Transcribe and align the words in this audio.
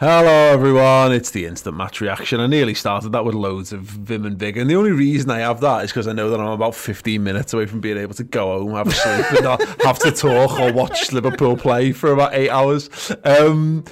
Hello, 0.00 0.24
everyone. 0.54 1.12
It's 1.12 1.28
the 1.28 1.44
instant 1.44 1.76
match 1.76 2.00
reaction. 2.00 2.40
I 2.40 2.46
nearly 2.46 2.72
started 2.72 3.12
that 3.12 3.22
with 3.26 3.34
loads 3.34 3.70
of 3.70 3.82
vim 3.82 4.24
and 4.24 4.38
vigor. 4.38 4.62
And 4.62 4.70
the 4.70 4.76
only 4.76 4.92
reason 4.92 5.28
I 5.28 5.40
have 5.40 5.60
that 5.60 5.84
is 5.84 5.90
because 5.90 6.08
I 6.08 6.14
know 6.14 6.30
that 6.30 6.40
I'm 6.40 6.46
about 6.46 6.74
15 6.74 7.22
minutes 7.22 7.52
away 7.52 7.66
from 7.66 7.82
being 7.82 7.98
able 7.98 8.14
to 8.14 8.24
go 8.24 8.46
home, 8.46 8.72
have 8.72 8.86
a 8.86 8.92
sleep, 8.92 9.30
and 9.32 9.44
not 9.44 9.62
have 9.82 9.98
to 9.98 10.10
talk 10.10 10.58
or 10.58 10.72
watch 10.72 11.12
Liverpool 11.12 11.54
play 11.54 11.92
for 11.92 12.14
about 12.14 12.32
eight 12.32 12.48
hours. 12.48 12.88
Um, 13.24 13.84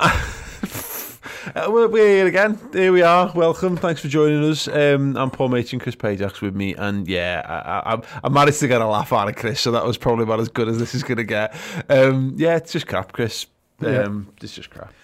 we're, 1.54 1.88
we're 1.88 2.08
here 2.08 2.26
again. 2.26 2.58
Here 2.72 2.90
we 2.90 3.02
are. 3.02 3.30
Welcome. 3.34 3.76
Thanks 3.76 4.00
for 4.00 4.08
joining 4.08 4.42
us. 4.42 4.66
Um, 4.66 5.14
I'm 5.18 5.30
Paul 5.30 5.50
Machin, 5.50 5.78
Chris 5.78 5.94
Pajak 5.94 6.40
with 6.40 6.56
me. 6.56 6.74
And 6.74 7.06
yeah, 7.06 7.42
I, 7.44 7.96
I, 7.96 8.02
I 8.24 8.28
managed 8.30 8.60
to 8.60 8.68
get 8.68 8.80
a 8.80 8.86
laugh 8.86 9.12
out 9.12 9.28
of 9.28 9.36
Chris, 9.36 9.60
so 9.60 9.72
that 9.72 9.84
was 9.84 9.98
probably 9.98 10.22
about 10.22 10.40
as 10.40 10.48
good 10.48 10.68
as 10.68 10.78
this 10.78 10.94
is 10.94 11.02
going 11.02 11.18
to 11.18 11.24
get. 11.24 11.54
Um, 11.90 12.32
yeah, 12.38 12.56
it's 12.56 12.72
just 12.72 12.86
crap, 12.86 13.12
Chris. 13.12 13.44
Um, 13.82 13.86
Yeah. 13.92 14.32
It's 14.42 14.54
just 14.54 14.70
crap. 14.70 14.94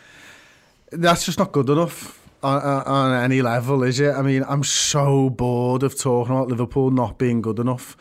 That's 0.99 1.25
just 1.25 1.39
not 1.39 1.53
good 1.53 1.69
enough 1.71 2.21
on, 2.43 2.63
on, 2.63 3.25
any 3.25 3.43
level, 3.43 3.83
is 3.83 4.01
it? 4.01 4.15
I 4.15 4.23
mean, 4.23 4.45
I'm 4.49 4.65
so 4.65 5.31
bored 5.31 5.83
of 5.83 5.99
talking 5.99 6.35
about 6.35 6.49
Liverpool 6.49 6.91
not 6.91 7.19
being 7.19 7.43
good 7.43 7.59
enough. 7.59 7.97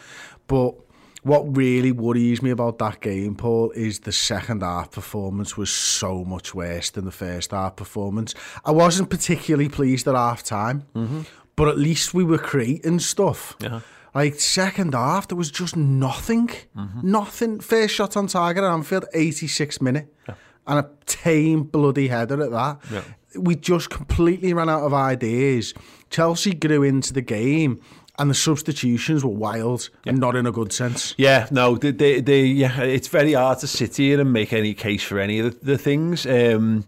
But 0.47 0.75
what 1.23 1.57
really 1.57 1.91
worries 1.91 2.41
me 2.41 2.51
about 2.51 2.77
that 2.79 3.01
game, 3.01 3.35
Paul, 3.35 3.71
is 3.71 4.01
the 4.01 4.11
second 4.11 4.61
half 4.61 4.91
performance 4.91 5.57
was 5.57 5.71
so 5.71 6.23
much 6.23 6.53
worse 6.53 6.91
than 6.91 7.05
the 7.05 7.11
first 7.11 7.51
half 7.51 7.75
performance. 7.75 8.35
I 8.63 8.71
wasn't 8.71 9.09
particularly 9.09 9.69
pleased 9.69 10.07
at 10.07 10.15
half 10.15 10.43
time, 10.43 10.83
mm-hmm. 10.93 11.21
but 11.55 11.67
at 11.67 11.77
least 11.77 12.13
we 12.13 12.23
were 12.23 12.37
creating 12.37 12.99
stuff. 12.99 13.55
Yeah. 13.59 13.79
Like 14.13 14.39
second 14.39 14.93
half, 14.93 15.27
there 15.27 15.35
was 15.35 15.51
just 15.51 15.75
nothing, 15.75 16.47
mm-hmm. 16.47 16.99
nothing. 17.03 17.59
First 17.59 17.95
shot 17.95 18.15
on 18.15 18.27
target 18.27 18.63
at 18.63 18.71
Anfield, 18.71 19.05
86 19.13 19.81
minute, 19.81 20.13
and 20.67 20.79
a 20.79 20.89
tame 21.05 21.63
bloody 21.63 22.07
header 22.07 22.41
at 22.41 22.51
that. 22.51 22.79
Yeah. 22.91 23.03
We 23.37 23.55
just 23.55 23.89
completely 23.89 24.53
ran 24.53 24.69
out 24.69 24.83
of 24.83 24.93
ideas. 24.93 25.73
Chelsea 26.09 26.53
grew 26.53 26.83
into 26.83 27.13
the 27.13 27.21
game, 27.21 27.81
and 28.17 28.29
the 28.29 28.35
substitutions 28.35 29.23
were 29.23 29.31
wild 29.31 29.89
and 30.05 30.19
not 30.19 30.35
in 30.35 30.45
a 30.45 30.51
good 30.51 30.71
sense. 30.71 31.13
Yeah, 31.17 31.47
no, 31.51 31.75
they, 31.75 31.91
they, 31.91 32.21
they, 32.21 32.45
yeah, 32.45 32.81
it's 32.81 33.07
very 33.07 33.33
hard 33.33 33.59
to 33.59 33.67
sit 33.67 33.97
here 33.97 34.19
and 34.19 34.31
make 34.31 34.53
any 34.53 34.73
case 34.73 35.03
for 35.03 35.19
any 35.19 35.39
of 35.39 35.59
the, 35.59 35.65
the 35.65 35.77
things. 35.77 36.25
Um, 36.25 36.85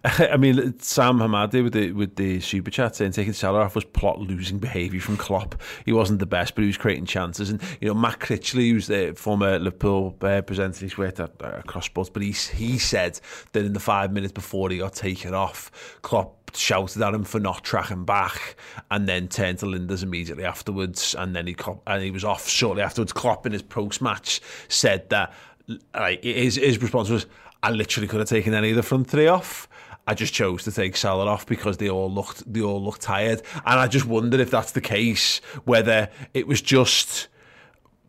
I 0.04 0.36
mean, 0.36 0.78
Sam 0.78 1.18
Hamadi 1.18 1.62
with 1.62 1.72
the 1.72 1.92
with 1.92 2.16
the 2.16 2.40
super 2.40 2.70
chat 2.70 2.96
saying 2.96 3.12
taking 3.12 3.32
Salah 3.32 3.60
off 3.60 3.74
was 3.74 3.84
plot 3.84 4.20
losing 4.20 4.58
behaviour 4.58 5.00
from 5.00 5.16
Klopp. 5.16 5.60
He 5.84 5.92
wasn't 5.92 6.20
the 6.20 6.26
best, 6.26 6.54
but 6.54 6.62
he 6.62 6.68
was 6.68 6.76
creating 6.76 7.06
chances. 7.06 7.50
And 7.50 7.60
you 7.80 7.88
know, 7.88 7.94
Matt 7.94 8.20
Critchley, 8.20 8.70
who's 8.70 8.86
the 8.86 9.14
former 9.16 9.58
Liverpool 9.58 10.16
uh, 10.22 10.42
presenter, 10.42 10.80
he's 10.80 10.98
worked 10.98 11.20
at 11.20 11.32
uh, 11.42 11.62
Cross 11.62 11.86
Sports, 11.86 12.10
but 12.10 12.22
he 12.22 12.32
he 12.32 12.78
said 12.78 13.20
that 13.52 13.64
in 13.64 13.72
the 13.72 13.80
five 13.80 14.12
minutes 14.12 14.32
before 14.32 14.70
he 14.70 14.78
got 14.78 14.94
taken 14.94 15.34
off, 15.34 15.98
Klopp 16.02 16.37
shouted 16.54 17.02
at 17.02 17.14
him 17.14 17.24
for 17.24 17.40
not 17.40 17.64
tracking 17.64 18.04
back, 18.04 18.56
and 18.90 19.08
then 19.08 19.28
turned 19.28 19.58
to 19.58 19.66
Lijnders 19.66 20.02
immediately 20.02 20.44
afterwards, 20.44 21.14
and 21.14 21.34
then 21.34 21.46
he 21.46 21.56
and 21.86 22.02
he 22.02 22.10
was 22.10 22.24
off 22.24 22.48
shortly 22.48 22.82
afterwards. 22.82 23.12
Klopp 23.12 23.46
in 23.46 23.52
his 23.52 23.62
post 23.62 24.00
match 24.00 24.40
said 24.68 25.08
that 25.10 25.32
like 25.94 26.22
his 26.24 26.56
his 26.56 26.80
response 26.80 27.08
was, 27.08 27.26
"I 27.62 27.70
literally 27.70 28.08
could 28.08 28.20
have 28.20 28.28
taken 28.28 28.54
any 28.54 28.70
of 28.70 28.76
the 28.76 28.82
front 28.82 29.08
three 29.08 29.26
off." 29.26 29.68
I 30.06 30.14
just 30.14 30.32
chose 30.32 30.64
to 30.64 30.72
take 30.72 30.96
Salah 30.96 31.26
off 31.26 31.44
because 31.44 31.76
they 31.76 31.90
all 31.90 32.10
looked 32.10 32.50
they 32.50 32.62
all 32.62 32.82
looked 32.82 33.02
tired, 33.02 33.42
and 33.66 33.78
I 33.78 33.86
just 33.88 34.06
wondered 34.06 34.40
if 34.40 34.50
that's 34.50 34.72
the 34.72 34.80
case, 34.80 35.40
whether 35.64 36.08
it 36.32 36.46
was 36.46 36.62
just 36.62 37.28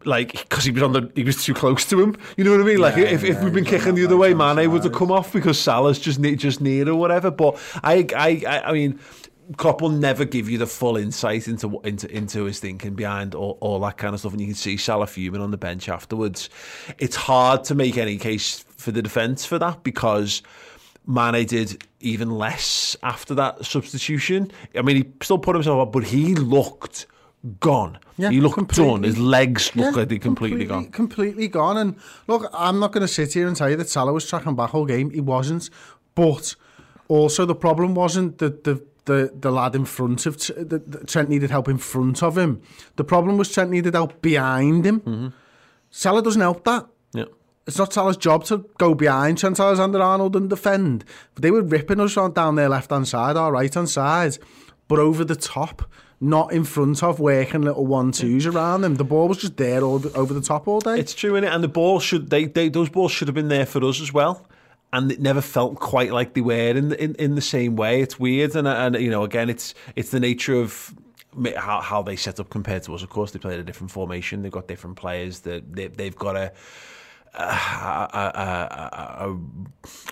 like 0.05 0.31
because 0.31 0.65
he 0.65 0.71
was 0.71 0.83
on 0.83 0.93
the 0.93 1.11
he 1.15 1.23
was 1.23 1.43
too 1.43 1.53
close 1.53 1.85
to 1.85 2.01
him. 2.01 2.15
You 2.37 2.43
know 2.43 2.51
what 2.51 2.61
I 2.61 2.63
mean? 2.63 2.79
Like 2.79 2.95
Yeah, 2.95 3.03
if, 3.03 3.23
if 3.23 3.41
we'd 3.41 3.53
been 3.53 3.65
kicking 3.65 3.95
the 3.95 4.05
other 4.05 4.17
way, 4.17 4.33
Mane 4.33 4.71
would 4.71 4.83
have 4.83 4.93
come 4.93 5.11
off 5.11 5.33
because 5.33 5.59
Salah's 5.59 5.99
just 5.99 6.21
just 6.21 6.61
near 6.61 6.89
or 6.89 6.95
whatever. 6.95 7.31
But 7.31 7.59
I 7.83 8.07
I 8.15 8.43
I, 8.47 8.69
I 8.69 8.71
mean. 8.73 8.99
Klopp 9.57 9.81
will 9.81 9.89
never 9.89 10.25
give 10.25 10.47
you 10.47 10.59
the 10.59 10.67
full 10.67 10.95
insight 10.95 11.47
into 11.47 11.81
into 11.83 12.07
into 12.15 12.43
his 12.43 12.59
thinking 12.59 12.93
behind 12.93 13.33
all, 13.33 13.57
all 13.61 13.79
that 13.79 13.97
kind 13.97 14.13
of 14.13 14.19
stuff, 14.19 14.31
and 14.33 14.39
you 14.39 14.45
can 14.45 14.55
see 14.55 14.77
Salah 14.77 15.07
fuming 15.07 15.41
on 15.41 15.49
the 15.49 15.57
bench 15.57 15.89
afterwards. 15.89 16.51
It's 16.99 17.16
hard 17.16 17.63
to 17.63 17.73
make 17.73 17.97
any 17.97 18.17
case 18.17 18.63
for 18.77 18.91
the 18.91 19.01
defence 19.01 19.47
for 19.47 19.57
that 19.57 19.81
because 19.81 20.43
Mane 21.07 21.47
did 21.47 21.83
even 21.99 22.29
less 22.29 22.95
after 23.01 23.33
that 23.33 23.66
substitution. 23.66 24.51
I 24.75 24.83
mean, 24.83 24.97
he 24.97 25.05
still 25.21 25.39
put 25.39 25.55
himself 25.55 25.81
up, 25.81 25.91
but 25.93 26.03
he 26.03 26.35
looked 26.35 27.07
gone. 27.59 28.00
Yeah, 28.17 28.29
he 28.31 28.41
looked 28.41 28.55
completely. 28.55 28.91
done. 28.94 29.03
His 29.03 29.17
legs 29.17 29.75
looked 29.75 29.95
Yeah, 29.95 30.01
like 30.01 30.09
they 30.09 30.19
completely, 30.19 30.66
gone. 30.66 30.91
Completely 30.91 31.47
gone. 31.47 31.77
And 31.77 31.95
look, 32.27 32.50
I'm 32.53 32.79
not 32.79 32.91
going 32.91 33.01
to 33.01 33.07
sit 33.07 33.33
here 33.33 33.47
and 33.47 33.55
tell 33.55 33.69
you 33.69 33.75
that 33.77 33.89
Salah 33.89 34.13
was 34.13 34.27
tracking 34.27 34.55
back 34.55 34.72
whole 34.72 34.85
game. 34.85 35.09
He 35.11 35.22
wasn't. 35.22 35.69
But 36.16 36.55
also 37.07 37.45
the 37.45 37.55
problem 37.55 37.95
wasn't 37.95 38.39
that 38.39 38.63
the 38.63 38.83
the, 39.05 39.33
the 39.33 39.51
lad 39.51 39.73
in 39.75 39.85
front 39.85 40.28
of 40.28 40.38
the, 40.38 40.78
the, 40.85 41.03
Trent 41.05 41.29
needed 41.29 41.49
help 41.49 41.67
in 41.67 41.79
front 41.79 42.22
of 42.22 42.38
him. 42.38 42.61
The 42.95 43.03
problem 43.03 43.38
was 43.38 43.51
Trent 43.51 43.72
needed 43.72 43.95
help 43.95 44.22
behind 44.22 44.85
him. 44.85 44.99
Mm-hmm. 44.99 45.28
Salah 45.89 46.22
doesn't 46.22 46.41
help 46.41 46.63
that. 46.66 46.85
Yeah. 47.13 47.25
It's 47.66 47.78
not 47.78 47.94
Salah's 47.94 48.17
job 48.17 48.45
to 48.45 48.69
go 48.78 48.94
behind 48.94 49.39
Trent 49.39 49.59
Alexander-Arnold 49.59 50.35
and 50.35 50.49
defend. 50.49 51.05
But 51.33 51.41
they 51.41 51.49
were 51.49 51.63
ripping 51.63 51.99
us 51.99 52.17
on 52.17 52.33
down 52.33 52.55
their 52.55 52.69
left-hand 52.69 53.07
side 53.07 53.35
our 53.35 53.51
right-hand 53.51 53.89
side, 53.89 54.38
but 54.88 54.99
over 54.99 55.23
the 55.23 55.35
top, 55.35 55.89
not 56.22 56.52
in 56.52 56.63
front 56.63 57.02
of, 57.02 57.19
working 57.19 57.62
little 57.62 57.85
one-twos 57.85 58.46
around 58.46 58.81
them. 58.81 58.96
The 58.96 59.06
ball 59.06 59.28
was 59.28 59.38
just 59.38 59.57
there 59.57 59.81
all, 59.81 60.02
over 60.18 60.34
the 60.34 60.41
top 60.41 60.68
all 60.68 60.81
day. 60.81 61.00
It's 61.00 61.13
true, 61.13 61.34
innit? 61.34 61.53
And 61.53 61.63
the 61.63 61.69
ball 61.69 62.00
should 62.00 62.30
they, 62.30 62.46
they 62.46 62.69
those 62.69 62.90
balls 62.90 63.12
should 63.12 63.28
have 63.28 63.35
been 63.35 63.47
there 63.47 63.66
for 63.66 63.84
us 63.85 64.02
as 64.02 64.12
well. 64.13 64.46
And 64.91 65.12
it 65.12 65.22
never 65.22 65.40
felt 65.40 65.79
quite 65.79 66.12
like 66.12 66.34
they 66.34 66.41
were 66.41 66.72
in 66.72 66.94
in, 66.94 67.16
in 67.16 67.35
the 67.35 67.41
same 67.41 67.75
way. 67.75 68.02
It's 68.02 68.19
weird, 68.19 68.56
and 68.56 68.68
and 68.68 68.96
you 68.96 69.12
know, 69.12 69.24
again, 69.24 69.47
it's 69.50 69.75
it's 69.96 70.09
the 70.09 70.20
nature 70.20 70.55
of 70.55 70.96
how, 71.55 71.79
how 71.79 72.02
they 72.02 72.16
set 72.16 72.40
up 72.40 72.49
compared 72.49 72.82
to 72.84 72.96
us. 72.96 73.03
Of 73.03 73.09
course, 73.09 73.32
they 73.32 73.38
played 73.38 73.59
a 73.59 73.64
different 73.64 73.91
formation. 73.91 74.41
They've 74.41 74.52
got 74.52 74.67
different 74.67 74.96
players. 74.96 75.41
That 75.41 75.76
they, 75.76 75.88
they've 75.88 76.16
got 76.16 76.35
a 76.35 76.52
a, 77.35 77.43
a, 77.43 78.32
a, 79.22 79.29
a 79.29 79.40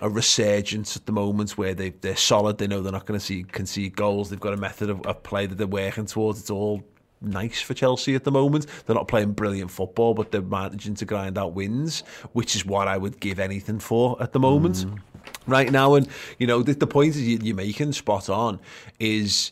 resurgence 0.02 0.96
at 0.96 1.06
the 1.06 1.12
moment 1.12 1.58
where 1.58 1.74
they 1.74 1.90
they're 1.90 2.16
solid. 2.16 2.58
They 2.58 2.68
know 2.68 2.82
they're 2.82 2.92
not 2.92 3.06
going 3.06 3.20
to 3.20 3.26
see 3.26 3.44
concede 3.44 3.96
goals. 3.96 4.30
They've 4.30 4.40
got 4.40 4.54
a 4.54 4.58
method 4.58 4.90
of, 4.90 5.02
of 5.06 5.24
play 5.24 5.46
that 5.46 5.56
they're 5.56 5.68
working 5.68 6.06
towards. 6.06 6.40
It's 6.40 6.50
all 6.50 6.84
nice 7.22 7.62
for 7.62 7.74
Chelsea 7.74 8.16
at 8.16 8.24
the 8.24 8.32
moment. 8.32 8.68
They're 8.86 8.96
not 8.96 9.08
playing 9.08 9.34
brilliant 9.34 9.72
football, 9.72 10.14
but 10.14 10.32
they're 10.32 10.42
managing 10.42 10.96
to 10.96 11.06
grind 11.06 11.38
out 11.38 11.54
wins, 11.54 12.02
which 12.34 12.56
is 12.56 12.66
what 12.66 12.88
I 12.88 12.98
would 12.98 13.20
give 13.20 13.40
anything 13.40 13.80
for 13.80 14.22
at 14.22 14.34
the 14.34 14.40
moment. 14.40 14.78
Mm. 14.78 15.00
Right 15.46 15.72
now, 15.72 15.96
and 15.96 16.08
you 16.38 16.48
know 16.48 16.62
the, 16.64 16.74
the 16.74 16.88
point 16.88 17.10
is 17.10 17.28
you, 17.28 17.40
you're 17.42 17.56
making 17.56 17.94
spot 17.94 18.30
on 18.30 18.60
is 19.00 19.52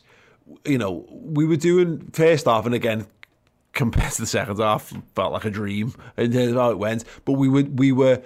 you 0.64 0.78
know 0.78 1.06
we 1.10 1.44
were 1.44 1.56
doing 1.56 2.08
first 2.12 2.46
half, 2.46 2.66
and 2.66 2.74
again 2.74 3.06
compared 3.72 4.10
to 4.10 4.22
the 4.22 4.26
second 4.26 4.58
half, 4.58 4.92
felt 5.14 5.32
like 5.32 5.44
a 5.44 5.50
dream 5.50 5.94
in 6.16 6.32
terms 6.32 6.52
of 6.52 6.56
how 6.56 6.70
it 6.70 6.78
went. 6.78 7.04
But 7.24 7.34
we 7.34 7.48
were 7.48 7.62
we 7.62 7.92
were 7.92 8.22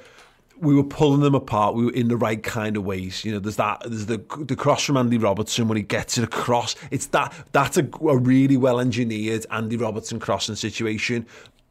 we 0.61 0.75
were 0.75 0.85
pulling 0.85 1.21
them 1.21 1.35
apart. 1.35 1.75
We 1.75 1.85
were 1.87 1.93
in 1.93 2.09
the 2.09 2.17
right 2.17 2.43
kind 2.43 2.77
of 2.77 2.85
ways. 2.85 3.25
You 3.25 3.33
know, 3.33 3.39
there's 3.39 3.57
that. 3.57 3.83
There's 3.87 4.07
the 4.07 4.19
the 4.39 4.57
cross 4.57 4.85
from 4.85 4.97
Andy 4.97 5.19
Robertson 5.19 5.69
when 5.69 5.77
he 5.77 5.83
gets 5.83 6.19
it 6.19 6.25
across. 6.25 6.77
It's 6.91 7.07
that. 7.09 7.33
That's 7.53 7.77
a, 7.79 7.89
a 8.07 8.17
really 8.19 8.57
well 8.57 8.81
engineered 8.81 9.47
Andy 9.51 9.77
Robertson 9.77 10.21
crossing 10.21 10.55
situation. 10.57 11.27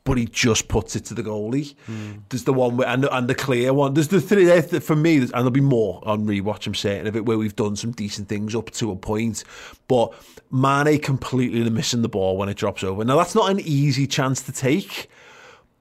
But 0.06 0.18
he 0.18 0.25
just 0.25 0.69
puts 0.69 0.95
it 0.95 1.06
to 1.06 1.13
the 1.13 1.21
goalie. 1.21 1.75
Hmm. 1.86 2.12
There's 2.30 2.45
the 2.45 2.53
one 2.53 2.77
where, 2.77 2.88
and, 2.88 3.03
the- 3.03 3.15
and 3.15 3.27
the 3.27 3.36
clear 3.36 3.74
one. 3.74 3.94
There's 3.94 4.07
the 4.07 4.19
three 4.21 4.45
there 4.45 4.62
for 4.63 4.95
me, 4.95 5.18
and 5.18 5.30
there'll 5.30 5.51
be 5.51 5.62
more 5.62 6.01
on 6.03 6.25
rewatch. 6.25 6.65
I'm 6.65 6.74
certain 6.74 7.06
of 7.06 7.15
it 7.15 7.25
where 7.25 7.38
we've 7.38 7.56
done 7.56 7.75
some 7.75 7.92
decent 7.92 8.27
things 8.27 8.56
up 8.56 8.71
to 8.71 8.89
a 8.92 8.95
point, 8.95 9.44
but 9.88 10.13
Mane 10.51 11.00
completely 11.00 11.69
missing 11.69 12.01
the 12.01 12.09
ball 12.09 12.38
when 12.38 12.50
it 12.50 12.57
drops 12.57 12.83
over. 12.83 13.03
Now 13.03 13.18
that's 13.18 13.35
not 13.35 13.51
an 13.51 13.59
easy 13.59 14.07
chance 14.07 14.42
to 14.44 14.51
take. 14.51 15.09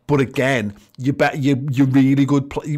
But 0.09 0.21
again, 0.21 0.75
you 0.97 1.13
bet 1.13 1.39
you 1.39 1.65
you're 1.71 1.87
really 1.87 2.25
good. 2.25 2.51
Play, 2.51 2.77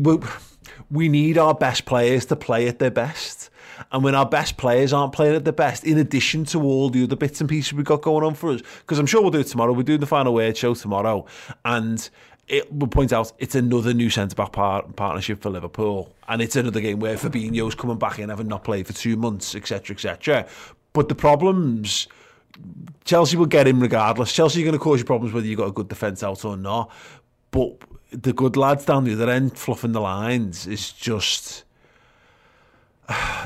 we- 0.90 1.08
need 1.08 1.38
our 1.38 1.54
best 1.54 1.86
players 1.86 2.26
to 2.26 2.36
play 2.36 2.68
at 2.68 2.80
their 2.80 2.90
best. 2.90 3.48
And 3.92 4.04
when 4.04 4.14
our 4.14 4.26
best 4.26 4.56
players 4.56 4.92
aren't 4.92 5.12
playing 5.12 5.36
at 5.36 5.44
their 5.44 5.52
best, 5.52 5.84
in 5.84 5.96
addition 5.96 6.44
to 6.46 6.60
all 6.62 6.90
the 6.90 7.04
other 7.04 7.16
bits 7.16 7.40
and 7.40 7.48
pieces 7.48 7.72
we've 7.72 7.86
got 7.86 8.02
going 8.02 8.24
on 8.24 8.34
for 8.34 8.50
us, 8.50 8.62
because 8.80 8.98
I'm 8.98 9.06
sure 9.06 9.22
we'll 9.22 9.30
do 9.30 9.38
it 9.40 9.46
tomorrow. 9.46 9.72
We're 9.72 9.84
doing 9.84 10.00
the 10.00 10.06
final 10.06 10.34
word 10.34 10.56
show 10.56 10.74
tomorrow, 10.74 11.24
and 11.64 12.10
it 12.48 12.70
will 12.72 12.88
point 12.88 13.12
out 13.12 13.32
it's 13.38 13.54
another 13.54 13.94
new 13.94 14.10
centre 14.10 14.34
back 14.34 14.52
par- 14.52 14.84
partnership 14.96 15.40
for 15.40 15.50
Liverpool, 15.50 16.12
and 16.28 16.42
it's 16.42 16.56
another 16.56 16.80
game 16.80 16.98
where 16.98 17.16
Fabinho's 17.16 17.76
coming 17.76 17.98
back 17.98 18.18
in, 18.18 18.28
having 18.28 18.48
not 18.48 18.64
played 18.64 18.86
for 18.88 18.92
two 18.92 19.16
months, 19.16 19.54
etc., 19.54 19.94
etc. 19.94 20.46
But 20.92 21.08
the 21.08 21.14
problems 21.14 22.08
Chelsea 23.04 23.36
will 23.36 23.46
get 23.46 23.66
him 23.66 23.80
regardless. 23.80 24.32
Chelsea 24.32 24.60
are 24.60 24.64
going 24.64 24.72
to 24.72 24.78
cause 24.78 25.00
you 25.00 25.04
problems 25.04 25.32
whether 25.32 25.46
you've 25.46 25.58
got 25.58 25.68
a 25.68 25.72
good 25.72 25.88
defence 25.88 26.22
out 26.22 26.44
or 26.44 26.56
not. 26.56 26.90
But 27.50 27.82
the 28.12 28.32
good 28.32 28.56
lads 28.56 28.84
down 28.84 29.04
the 29.04 29.12
other 29.12 29.30
end 29.30 29.56
fluffing 29.56 29.92
the 29.92 30.00
lines 30.00 30.66
is 30.66 30.92
just. 30.92 31.64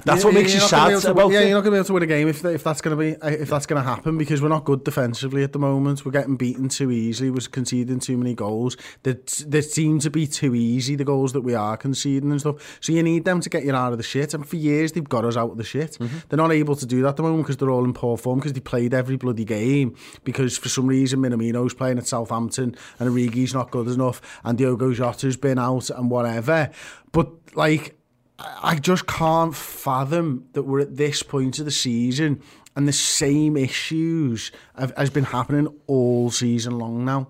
That's 0.05 0.21
Yeah, 0.21 0.25
what 0.27 0.35
makes 0.35 0.53
you 0.53 0.61
not 0.61 0.71
gonna 0.71 0.89
be 0.89 0.95
sad 0.95 1.03
to 1.03 1.11
about 1.13 1.33
Yeah, 1.33 1.41
it. 1.41 1.49
you're 1.49 1.57
not 1.57 1.63
going 1.63 1.65
to 1.65 1.71
be 1.71 1.77
able 1.79 1.87
to 1.87 1.93
win 1.95 2.03
a 2.03 2.07
game 2.07 2.29
if, 2.29 2.45
if 2.45 2.63
that's 2.63 2.81
going 2.83 2.97
to 2.97 3.01
be 3.01 3.27
if 3.43 3.49
that's 3.49 3.65
going 3.67 3.83
to 3.83 3.89
happen 3.89 4.19
because 4.19 4.43
we're 4.43 4.49
not 4.49 4.65
good 4.65 4.85
defensively 4.85 5.43
at 5.43 5.53
the 5.53 5.59
moment. 5.59 6.05
We're 6.05 6.13
getting 6.13 6.37
beaten 6.37 6.69
too 6.69 6.91
easily. 6.91 7.31
We're 7.31 7.39
conceding 7.51 8.01
too 8.01 8.19
many 8.19 8.35
goals. 8.35 8.77
They, 9.05 9.17
they 9.47 9.63
seem 9.63 10.01
to 10.01 10.11
be 10.11 10.27
too 10.27 10.55
easy 10.55 10.97
the 10.97 11.05
goals 11.05 11.33
that 11.33 11.41
we 11.41 11.55
are 11.55 11.77
conceding 11.79 12.31
and 12.31 12.41
stuff. 12.41 12.79
So 12.81 12.93
you 12.93 13.03
need 13.03 13.25
them 13.25 13.41
to 13.41 13.49
get 13.49 13.65
you 13.65 13.75
out 13.75 13.93
of 13.93 13.99
the 13.99 14.05
shit. 14.05 14.35
And 14.35 14.47
for 14.47 14.57
years 14.57 14.93
they've 14.93 15.09
got 15.09 15.25
us 15.25 15.37
out 15.37 15.53
of 15.53 15.57
the 15.57 15.65
shit. 15.65 15.93
Mm-hmm. 15.93 16.19
They're 16.29 16.37
not 16.37 16.53
able 16.53 16.77
to 16.77 16.85
do 16.87 17.01
that 17.03 17.09
at 17.11 17.17
the 17.17 17.23
moment 17.23 17.45
because 17.45 17.57
they're 17.57 17.71
all 17.71 17.85
in 17.85 17.95
poor 17.95 18.19
form 18.19 18.39
because 18.41 18.53
they 18.53 18.61
played 18.61 18.93
every 18.93 19.17
bloody 19.17 19.45
game 19.47 19.97
because 20.25 20.59
for 20.59 20.69
some 20.69 20.87
reason 20.87 21.21
Minamino's 21.21 21.73
playing 21.73 21.97
at 21.99 22.07
Southampton 22.07 22.77
and 22.99 23.09
Origi's 23.11 23.55
not 23.55 23.71
good 23.71 23.89
enough 23.89 24.21
and 24.45 24.59
Diogo 24.59 24.93
Jota's 24.93 25.37
been 25.39 25.59
out 25.59 25.89
and 25.91 26.11
whatever. 26.11 26.71
But 27.13 27.31
like. 27.57 27.97
I 28.39 28.77
just 28.77 29.07
can't 29.07 29.55
fathom 29.55 30.49
that 30.55 30.65
we're 30.65 30.81
at 30.81 30.97
this 30.97 31.23
point 31.23 31.59
of 31.59 31.65
the 31.65 31.71
season 31.71 32.43
and 32.75 32.89
the 32.89 32.93
same 32.93 33.57
issues 33.57 34.51
have, 34.77 34.93
has 34.97 35.11
been 35.11 35.25
happening 35.25 35.69
all 35.87 36.31
season 36.31 36.79
long 36.79 37.05
now. 37.05 37.29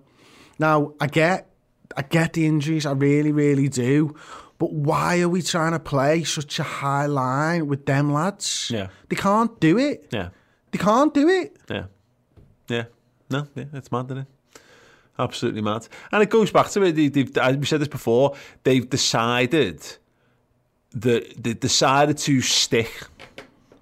Now 0.59 0.95
I 1.01 1.07
get, 1.07 1.51
I 1.97 2.03
get 2.03 2.33
the 2.33 2.47
injuries, 2.47 2.87
I 2.87 2.93
really, 2.93 3.33
really 3.33 3.69
do. 3.69 4.15
But 4.59 4.73
why 4.73 5.21
are 5.21 5.29
we 5.29 5.43
trying 5.43 5.73
to 5.73 5.79
play 5.81 6.25
such 6.25 6.59
a 6.59 6.63
high 6.63 7.07
line 7.07 7.67
with 7.67 7.85
them 7.85 8.13
lads? 8.13 8.71
Yeah. 8.73 8.89
they 9.09 9.17
can't 9.17 9.59
do 9.61 9.77
it. 9.79 10.07
Yeah, 10.11 10.31
They 10.71 10.79
can't 10.79 11.13
do 11.13 11.29
it. 11.29 11.57
yeah, 11.69 11.85
yeah. 12.69 12.85
No, 13.31 13.47
yeah, 13.55 13.65
it's 13.75 13.91
mad, 13.93 14.07
isn't 14.07 14.19
it? 14.19 14.27
Absolutely 15.19 15.61
mad. 15.61 15.87
And 16.13 16.23
it 16.23 16.31
goes 16.31 16.51
back 16.51 16.69
to 16.71 16.83
it. 16.83 16.93
They, 16.93 17.09
they've, 17.09 17.37
as 17.39 17.57
we 17.57 17.67
said 17.67 17.81
this 17.81 17.89
before, 17.89 18.35
they've 18.63 18.89
decided 18.89 19.85
that 20.95 21.43
they 21.43 21.55
decided 21.55 22.19
to 22.19 22.41
stick 22.41 23.07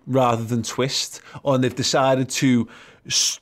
rather 0.07 0.43
than 0.45 0.63
twist, 0.63 1.21
or 1.43 1.59
they've 1.59 1.75
decided 1.75 2.29
to 2.29 2.69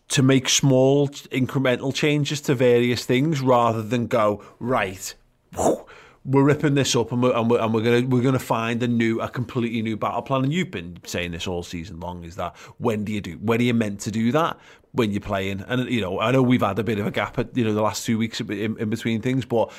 to 0.09 0.23
make 0.23 0.49
small 0.49 1.09
incremental 1.09 1.95
changes 1.95 2.41
to 2.41 2.55
various 2.55 3.05
things 3.05 3.43
rather 3.43 3.83
than 3.83 4.07
go 4.07 4.43
right. 4.59 5.15
whew, 5.55 5.85
We're 6.25 6.45
ripping 6.45 6.75
this 6.75 6.97
up, 6.97 7.13
and 7.13 7.23
we're, 7.23 7.37
and 7.37 7.51
we're, 7.51 7.61
and 7.61 7.75
we're 7.75 7.83
gonna 7.83 8.07
we're 8.07 8.23
gonna 8.23 8.39
find 8.39 8.83
a 8.83 8.89
new, 8.89 9.21
a 9.21 9.29
completely 9.29 9.83
new 9.83 9.97
battle 9.97 10.23
plan. 10.23 10.45
And 10.45 10.53
you've 10.53 10.71
been 10.71 10.99
saying 11.05 11.33
this 11.33 11.47
all 11.47 11.63
season 11.63 12.01
long. 12.01 12.25
Is 12.25 12.37
that 12.37 12.57
when 12.79 13.05
do 13.05 13.13
you 13.13 13.21
do? 13.21 13.33
When 13.33 13.61
are 13.61 13.65
you 13.65 13.75
meant 13.75 14.01
to 14.01 14.11
do 14.11 14.33
that? 14.33 14.59
When 14.93 15.13
you're 15.13 15.21
playing, 15.21 15.63
and 15.69 15.89
you 15.89 16.01
know, 16.01 16.19
I 16.21 16.33
know 16.33 16.43
we've 16.43 16.63
had 16.63 16.79
a 16.79 16.83
bit 16.83 16.99
of 16.99 17.07
a 17.07 17.11
gap 17.11 17.39
at 17.39 17.57
you 17.57 17.65
know 17.65 17.75
the 17.75 17.83
last 17.83 18.05
two 18.05 18.19
weeks 18.19 18.41
in, 18.41 18.77
in 18.79 18.91
between 18.91 19.23
things, 19.23 19.45
but 19.45 19.71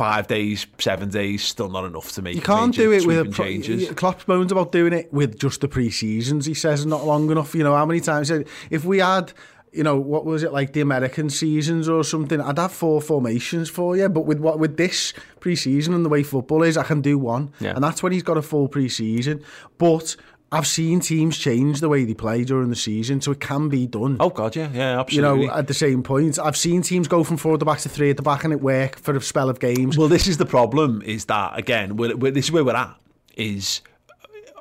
five 0.00 0.26
days, 0.28 0.66
seven 0.78 1.10
days, 1.10 1.42
still 1.44 1.68
not 1.68 1.84
enough 1.84 2.10
to 2.12 2.22
make. 2.22 2.34
You 2.34 2.40
can't 2.40 2.70
major 2.76 2.84
do 2.84 2.92
it 2.92 3.06
with 3.06 3.16
a 3.16 3.20
sweeping 3.20 3.32
pro- 3.32 3.44
changes. 3.44 3.90
Klopp 3.92 4.26
moans 4.26 4.50
about 4.50 4.72
doing 4.72 4.94
it 4.94 5.12
with 5.12 5.38
just 5.38 5.60
the 5.60 5.68
pre-seasons. 5.68 6.46
He 6.46 6.54
says 6.54 6.86
not 6.86 7.04
long 7.04 7.30
enough. 7.30 7.54
You 7.54 7.64
know 7.64 7.74
how 7.76 7.84
many 7.84 8.00
times 8.00 8.28
said, 8.28 8.46
if 8.70 8.84
we 8.84 8.98
had. 8.98 9.32
You 9.72 9.84
know 9.84 10.00
what 10.00 10.24
was 10.24 10.42
it 10.42 10.52
like 10.52 10.72
the 10.72 10.80
American 10.80 11.30
seasons 11.30 11.88
or 11.88 12.02
something? 12.02 12.40
I'd 12.40 12.58
have 12.58 12.72
four 12.72 13.00
formations 13.00 13.70
for 13.70 13.96
you, 13.96 14.08
but 14.08 14.22
with 14.26 14.40
what 14.40 14.58
with 14.58 14.76
this 14.76 15.12
pre-season 15.38 15.94
and 15.94 16.04
the 16.04 16.08
way 16.08 16.24
football 16.24 16.64
is, 16.64 16.76
I 16.76 16.82
can 16.82 17.00
do 17.00 17.16
one, 17.18 17.52
Yeah. 17.60 17.74
and 17.76 17.84
that's 17.84 18.02
when 18.02 18.10
he's 18.12 18.24
got 18.24 18.36
a 18.36 18.42
full 18.42 18.66
pre-season. 18.66 19.44
But 19.78 20.16
I've 20.52 20.66
seen 20.66 20.98
teams 20.98 21.38
change 21.38 21.80
the 21.80 21.88
way 21.88 22.04
they 22.04 22.14
play 22.14 22.42
during 22.42 22.70
the 22.70 22.76
season, 22.76 23.20
so 23.20 23.30
it 23.30 23.40
can 23.40 23.68
be 23.68 23.86
done. 23.86 24.16
Oh 24.18 24.30
God, 24.30 24.56
yeah, 24.56 24.68
yeah, 24.72 25.00
absolutely. 25.00 25.42
you 25.42 25.46
know, 25.46 25.54
at 25.54 25.68
the 25.68 25.74
same 25.74 26.02
point, 26.02 26.38
I've 26.40 26.56
seen 26.56 26.82
teams 26.82 27.06
go 27.06 27.22
from 27.22 27.36
four 27.36 27.54
at 27.54 27.60
the 27.60 27.64
back 27.66 27.78
to 27.80 27.88
three 27.88 28.10
at 28.10 28.16
the 28.16 28.22
back, 28.22 28.42
and 28.42 28.52
it 28.52 28.60
work 28.60 28.98
for 28.98 29.16
a 29.16 29.20
spell 29.20 29.48
of 29.48 29.60
games. 29.60 29.96
Well, 29.96 30.08
this 30.08 30.26
is 30.26 30.38
the 30.38 30.46
problem. 30.46 31.02
Is 31.02 31.26
that 31.26 31.56
again? 31.56 31.96
We're, 31.96 32.16
we're, 32.16 32.32
this 32.32 32.46
is 32.46 32.52
where 32.52 32.64
we're 32.64 32.74
at. 32.74 32.96
Is 33.36 33.80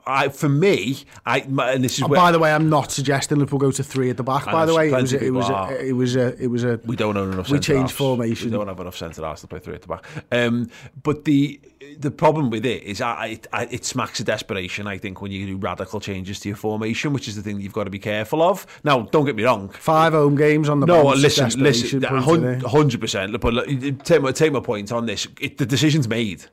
I 0.09 0.29
for 0.29 0.49
me, 0.49 1.03
I 1.25 1.45
my- 1.47 1.71
and 1.71 1.83
this 1.83 1.93
is 1.93 2.01
And 2.01 2.09
where 2.09 2.19
by 2.19 2.31
the 2.31 2.39
way, 2.39 2.51
I'm 2.51 2.69
not 2.69 2.91
suggesting 2.91 3.37
Liverpool 3.37 3.59
go 3.59 3.71
to 3.71 3.83
three 3.83 4.09
at 4.09 4.17
the 4.17 4.23
back. 4.23 4.45
By 4.45 4.65
the 4.65 4.73
way, 4.75 4.89
it 4.89 4.93
was 4.93 5.13
a, 5.13 5.23
it 5.23 5.29
was 5.31 5.49
a, 5.49 5.87
it 5.87 5.93
was 5.93 6.15
a 6.15 6.43
it 6.43 6.47
was 6.47 6.63
a 6.63 6.79
we 6.85 6.95
don't 6.95 7.15
own 7.17 7.33
enough. 7.33 7.49
we 7.49 7.59
changed 7.59 7.91
halves. 7.91 7.93
formation. 7.93 8.51
We 8.51 8.57
don't 8.57 8.67
have 8.67 8.79
enough 8.79 8.97
centre 8.97 9.23
halves 9.23 9.41
to 9.41 9.47
play 9.47 9.59
three 9.59 9.75
at 9.75 9.81
the 9.81 9.87
back. 9.87 10.05
Um, 10.31 10.69
but 11.03 11.25
the 11.25 11.61
the 11.97 12.11
problem 12.11 12.49
with 12.49 12.65
it 12.65 12.83
is, 12.83 13.01
I, 13.01 13.39
I, 13.53 13.63
it 13.65 13.85
smacks 13.85 14.19
of 14.19 14.25
desperation. 14.25 14.85
I 14.87 14.97
think 14.97 15.21
when 15.21 15.31
you 15.31 15.45
do 15.45 15.57
radical 15.57 15.99
changes 15.99 16.39
to 16.41 16.49
your 16.49 16.55
formation, 16.57 17.13
which 17.13 17.27
is 17.27 17.35
the 17.35 17.41
thing 17.41 17.59
you've 17.61 17.73
got 17.73 17.85
to 17.85 17.89
be 17.89 17.99
careful 17.99 18.41
of. 18.41 18.65
Now, 18.83 19.01
don't 19.03 19.25
get 19.25 19.35
me 19.35 19.43
wrong. 19.43 19.69
Five 19.69 20.13
home 20.13 20.35
games 20.35 20.69
on 20.69 20.79
the 20.81 20.85
No, 20.87 21.03
listen, 21.03 21.49
listen, 21.61 22.01
point 22.01 22.43
in 22.43 22.49
it. 22.55 22.61
hundred 22.63 23.01
percent. 23.01 23.39
But 23.39 23.65
take 24.03 24.21
my 24.21 24.31
take 24.31 24.51
my 24.53 24.59
point 24.59 24.91
on 24.91 25.05
this. 25.05 25.27
It, 25.39 25.57
the 25.57 25.65
decision's 25.65 26.07
made. 26.07 26.45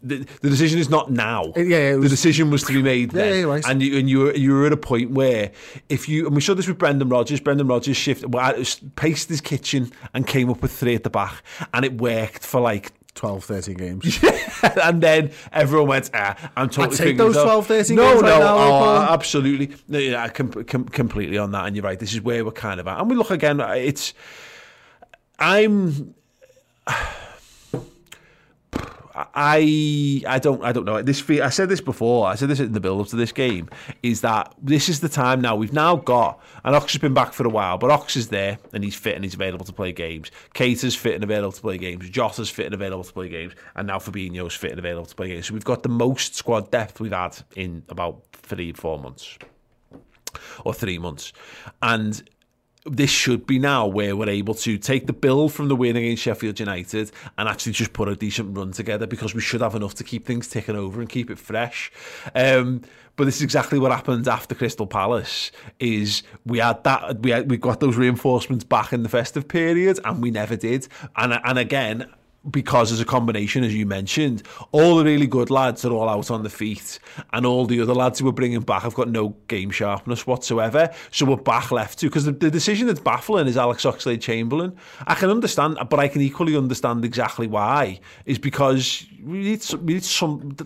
The, 0.00 0.18
the 0.42 0.50
decision 0.50 0.78
is 0.78 0.88
not 0.88 1.10
now. 1.10 1.52
It- 1.56 1.66
yeah, 1.66 1.94
it 1.94 1.98
the 1.98 2.08
decision 2.08 2.50
was 2.50 2.62
to 2.64 2.72
be 2.72 2.82
made 2.82 3.10
then, 3.10 3.40
yeah, 3.40 3.44
right. 3.44 3.64
and 3.66 3.82
you 3.82 3.98
and 3.98 4.08
you 4.08 4.18
were 4.20 4.34
you 4.34 4.52
were 4.52 4.66
at 4.66 4.72
a 4.72 4.76
point 4.76 5.10
where 5.10 5.50
if 5.88 6.08
you 6.08 6.26
and 6.26 6.34
we 6.34 6.40
saw 6.40 6.54
this 6.54 6.68
with 6.68 6.78
Brendan 6.78 7.08
Rodgers. 7.08 7.40
Brendan 7.40 7.66
Rodgers 7.66 7.96
shifted, 7.96 8.32
well, 8.32 8.54
paced 8.96 9.28
his 9.28 9.40
kitchen 9.40 9.92
and 10.14 10.26
came 10.26 10.50
up 10.50 10.62
with 10.62 10.72
three 10.72 10.94
at 10.94 11.02
the 11.02 11.10
back, 11.10 11.42
and 11.74 11.84
it 11.84 12.00
worked 12.00 12.44
for 12.44 12.60
like 12.60 12.92
12, 13.18 13.44
13 13.44 13.74
games. 13.76 14.18
and 14.82 15.02
then 15.02 15.32
everyone 15.52 15.88
went, 15.88 16.10
ah, 16.14 16.36
I'm 16.56 16.68
totally 16.68 16.94
I'd 16.94 16.98
take 16.98 17.16
those 17.16 17.34
this 17.34 17.42
12, 17.42 17.66
13 17.66 17.96
no, 17.96 18.12
games 18.12 18.22
right 18.22 18.38
no, 18.38 18.46
oh, 18.46 19.06
absolutely. 19.10 19.76
No, 19.88 19.98
yeah, 19.98 20.22
I 20.22 20.28
com- 20.28 20.52
com- 20.64 20.88
completely 20.88 21.36
on 21.36 21.50
that, 21.50 21.66
and 21.66 21.74
you're 21.74 21.84
right. 21.84 21.98
This 21.98 22.14
is 22.14 22.20
where 22.20 22.44
we're 22.44 22.52
kind 22.52 22.78
of 22.78 22.86
at. 22.86 23.00
And 23.00 23.10
we 23.10 23.16
look 23.16 23.30
again, 23.30 23.60
it's. 23.60 24.14
I'm. 25.38 26.14
I 29.34 30.22
I 30.28 30.38
don't 30.38 30.62
I 30.62 30.70
don't 30.70 30.84
know 30.84 31.02
this. 31.02 31.28
I 31.28 31.48
said 31.50 31.68
this 31.68 31.80
before. 31.80 32.28
I 32.28 32.36
said 32.36 32.48
this 32.48 32.60
in 32.60 32.72
the 32.72 32.80
build 32.80 33.00
up 33.00 33.08
to 33.08 33.16
this 33.16 33.32
game. 33.32 33.68
Is 34.02 34.20
that 34.20 34.54
this 34.62 34.88
is 34.88 35.00
the 35.00 35.08
time 35.08 35.40
now? 35.40 35.56
We've 35.56 35.72
now 35.72 35.96
got 35.96 36.40
and 36.64 36.76
Ox 36.76 36.92
has 36.92 37.00
been 37.00 37.14
back 37.14 37.32
for 37.32 37.44
a 37.44 37.50
while, 37.50 37.78
but 37.78 37.90
Ox 37.90 38.16
is 38.16 38.28
there 38.28 38.58
and 38.72 38.84
he's 38.84 38.94
fit 38.94 39.16
and 39.16 39.24
he's 39.24 39.34
available 39.34 39.66
to 39.66 39.72
play 39.72 39.92
games. 39.92 40.30
Keita's 40.54 40.94
fit 40.94 41.16
and 41.16 41.24
available 41.24 41.52
to 41.52 41.60
play 41.60 41.78
games. 41.78 42.08
Jota's 42.10 42.48
fit 42.48 42.66
and 42.66 42.74
available 42.74 43.02
to 43.02 43.12
play 43.12 43.28
games, 43.28 43.54
and 43.74 43.88
now 43.88 43.98
Fabinho's 43.98 44.54
fit 44.54 44.70
and 44.70 44.78
available 44.78 45.06
to 45.06 45.14
play 45.14 45.28
games. 45.28 45.46
So 45.46 45.54
we've 45.54 45.64
got 45.64 45.82
the 45.82 45.88
most 45.88 46.36
squad 46.36 46.70
depth 46.70 47.00
we've 47.00 47.12
had 47.12 47.36
in 47.56 47.82
about 47.88 48.22
three 48.32 48.72
four 48.72 48.98
months 49.00 49.36
or 50.64 50.72
three 50.72 50.98
months, 50.98 51.32
and 51.82 52.22
this 52.84 53.10
should 53.10 53.46
be 53.46 53.58
now 53.58 53.86
where 53.86 54.16
we're 54.16 54.28
able 54.28 54.54
to 54.54 54.78
take 54.78 55.06
the 55.06 55.12
bill 55.12 55.48
from 55.48 55.68
the 55.68 55.76
win 55.76 55.96
against 55.96 56.22
Sheffield 56.22 56.58
United 56.58 57.10
and 57.36 57.48
actually 57.48 57.72
just 57.72 57.92
put 57.92 58.08
a 58.08 58.16
decent 58.16 58.56
run 58.56 58.72
together 58.72 59.06
because 59.06 59.34
we 59.34 59.40
should 59.40 59.60
have 59.60 59.74
enough 59.74 59.94
to 59.94 60.04
keep 60.04 60.26
things 60.26 60.48
ticking 60.48 60.76
over 60.76 61.00
and 61.00 61.08
keep 61.08 61.30
it 61.30 61.38
fresh. 61.38 61.92
Um, 62.34 62.82
but 63.16 63.24
this 63.24 63.36
is 63.36 63.42
exactly 63.42 63.80
what 63.80 63.90
happened 63.90 64.28
after 64.28 64.54
Crystal 64.54 64.86
Palace. 64.86 65.50
Is 65.80 66.22
we 66.46 66.58
had 66.58 66.84
that 66.84 67.20
we 67.20 67.30
had, 67.30 67.50
we 67.50 67.56
got 67.56 67.80
those 67.80 67.96
reinforcements 67.96 68.64
back 68.64 68.92
in 68.92 69.02
the 69.02 69.08
festive 69.08 69.48
period 69.48 69.98
and 70.04 70.22
we 70.22 70.30
never 70.30 70.56
did. 70.56 70.86
And 71.16 71.38
and 71.44 71.58
again. 71.58 72.08
Because 72.50 72.92
as 72.92 73.00
a 73.00 73.04
combination, 73.04 73.64
as 73.64 73.74
you 73.74 73.84
mentioned, 73.86 74.42
all 74.72 74.96
the 74.96 75.04
really 75.04 75.26
good 75.26 75.50
lads 75.50 75.84
are 75.84 75.92
all 75.92 76.08
out 76.08 76.30
on 76.30 76.42
the 76.42 76.50
feet, 76.50 76.98
and 77.32 77.44
all 77.44 77.66
the 77.66 77.80
other 77.80 77.94
lads 77.94 78.18
who 78.18 78.26
we're 78.26 78.32
bringing 78.32 78.60
back 78.60 78.82
have 78.82 78.94
got 78.94 79.08
no 79.08 79.30
game 79.48 79.70
sharpness 79.70 80.26
whatsoever. 80.26 80.88
So 81.10 81.26
we're 81.26 81.36
back 81.36 81.70
left 81.70 81.98
to 82.00 82.06
because 82.06 82.24
the, 82.24 82.32
the 82.32 82.50
decision 82.50 82.86
that's 82.86 83.00
baffling 83.00 83.46
is 83.46 83.56
Alex 83.56 83.84
Oxlade 83.84 84.20
Chamberlain. 84.20 84.76
I 85.06 85.14
can 85.14 85.30
understand, 85.30 85.78
but 85.88 85.98
I 85.98 86.08
can 86.08 86.22
equally 86.22 86.56
understand 86.56 87.04
exactly 87.04 87.46
why. 87.46 88.00
Is 88.24 88.38
because 88.38 89.06
we 89.22 89.38
need 89.38 89.62
some, 89.62 89.84
we 89.84 89.94
need 89.94 90.04
some. 90.04 90.56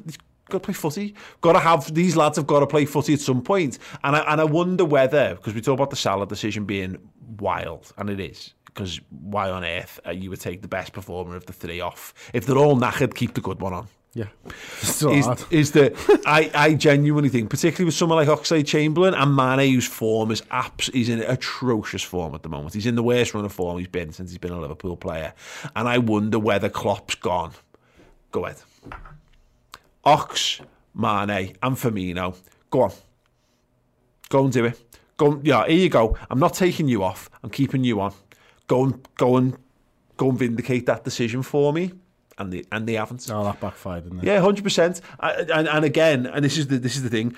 Got 0.51 0.59
to 0.59 0.61
play 0.61 0.75
footy. 0.75 1.15
Got 1.41 1.55
to 1.55 1.61
have 1.61 1.95
these 1.95 2.17
lads 2.17 2.37
have 2.37 2.47
got 2.47 2.61
to 2.61 2.67
play 2.67 2.85
footy 2.85 3.15
at 3.15 3.21
some 3.21 3.43
point, 3.43 3.79
and 4.05 4.15
I 4.15 4.21
and 4.33 4.41
I 4.41 4.45
wonder 4.45 4.85
whether 4.85 5.35
because 5.37 5.55
we 5.55 5.61
talk 5.61 5.75
about 5.75 5.91
the 5.91 5.97
Salah 5.97 6.27
decision 6.27 6.67
being 6.67 6.99
wild, 7.39 7.93
and 7.97 8.11
it 8.11 8.21
is 8.21 8.53
because 8.73 9.01
why 9.11 9.51
on 9.51 9.65
earth 9.65 10.01
uh, 10.07 10.11
you 10.11 10.31
would 10.31 10.41
take 10.41 10.63
the 10.63 10.69
best 10.69 10.93
performer 10.93 11.37
of 11.37 11.47
the 11.47 11.53
three 11.53 11.81
off? 11.81 12.15
If 12.33 12.47
they're 12.47 12.59
all 12.59 12.77
knackered, 12.77 13.15
keep 13.15 13.35
the 13.35 13.41
good 13.41 13.61
one 13.61 13.73
on. 13.73 13.89
Yeah. 14.15 14.27
Is, 14.83 15.47
is 15.51 15.73
the 15.73 16.23
I, 16.27 16.51
I 16.55 16.75
genuinely 16.75 17.31
think, 17.31 17.49
particularly 17.49 17.87
with 17.87 17.95
someone 17.95 18.17
like 18.17 18.29
Oxlade 18.29 18.67
Chamberlain 18.67 19.15
and 19.15 19.35
Mane, 19.35 19.73
whose 19.73 19.87
form 19.87 20.31
is 20.31 20.43
apps, 20.43 20.93
he's 20.93 21.09
in 21.09 21.21
atrocious 21.21 22.03
form 22.03 22.35
at 22.35 22.43
the 22.43 22.51
moment. 22.51 22.75
He's 22.75 22.85
in 22.85 22.95
the 22.95 23.03
worst 23.03 23.33
run 23.33 23.47
of 23.47 23.53
form 23.53 23.79
he's 23.79 23.89
been 23.89 24.13
since 24.13 24.31
he's 24.31 24.39
been 24.39 24.53
a 24.53 24.61
Liverpool 24.61 24.99
player, 24.99 25.33
and 25.75 25.89
I 25.89 25.97
wonder 25.97 26.39
whether 26.39 26.69
Klopp's 26.69 27.15
gone. 27.15 27.53
Go 28.33 28.45
ahead. 28.45 28.61
Ox, 30.05 30.61
Mane, 30.95 31.57
and 31.63 31.77
Firmino. 31.77 32.37
Go 32.69 32.83
on. 32.83 32.93
Go 34.29 34.45
and 34.45 34.53
do 34.53 34.67
it. 34.67 34.79
Go. 35.17 35.41
Yeah, 35.43 35.67
here 35.67 35.79
you 35.79 35.89
go. 35.89 36.19
I'm 36.29 36.39
not 36.39 36.53
taking 36.53 36.87
you 36.89 37.03
off. 37.03 37.31
I'm 37.43 37.51
keeping 37.51 37.83
you 37.83 38.01
on 38.01 38.13
go 38.73 38.85
and 38.85 39.09
go 39.17 39.37
and 39.37 39.57
go 40.17 40.31
and 40.31 40.39
vindicate 40.39 40.87
that 40.87 41.05
decision 41.05 41.43
for 41.43 41.73
me. 41.73 41.93
And 42.39 42.53
they 42.53 42.65
and 42.73 42.89
they 42.89 42.95
haven't. 42.95 43.29
Oh, 43.31 43.45
that 43.45 43.61
backfired, 43.61 44.05
didn't 44.05 44.21
it? 44.21 44.25
Yeah, 44.25 44.41
hundred 44.41 44.65
percent. 44.65 45.01
And 45.21 45.69
and 45.69 45.85
again, 45.85 46.27
and 46.27 46.45
this 46.45 46.57
is 46.57 46.69
the 46.69 46.79
this 46.79 46.97
is 46.97 47.03
the 47.03 47.11
thing. 47.11 47.37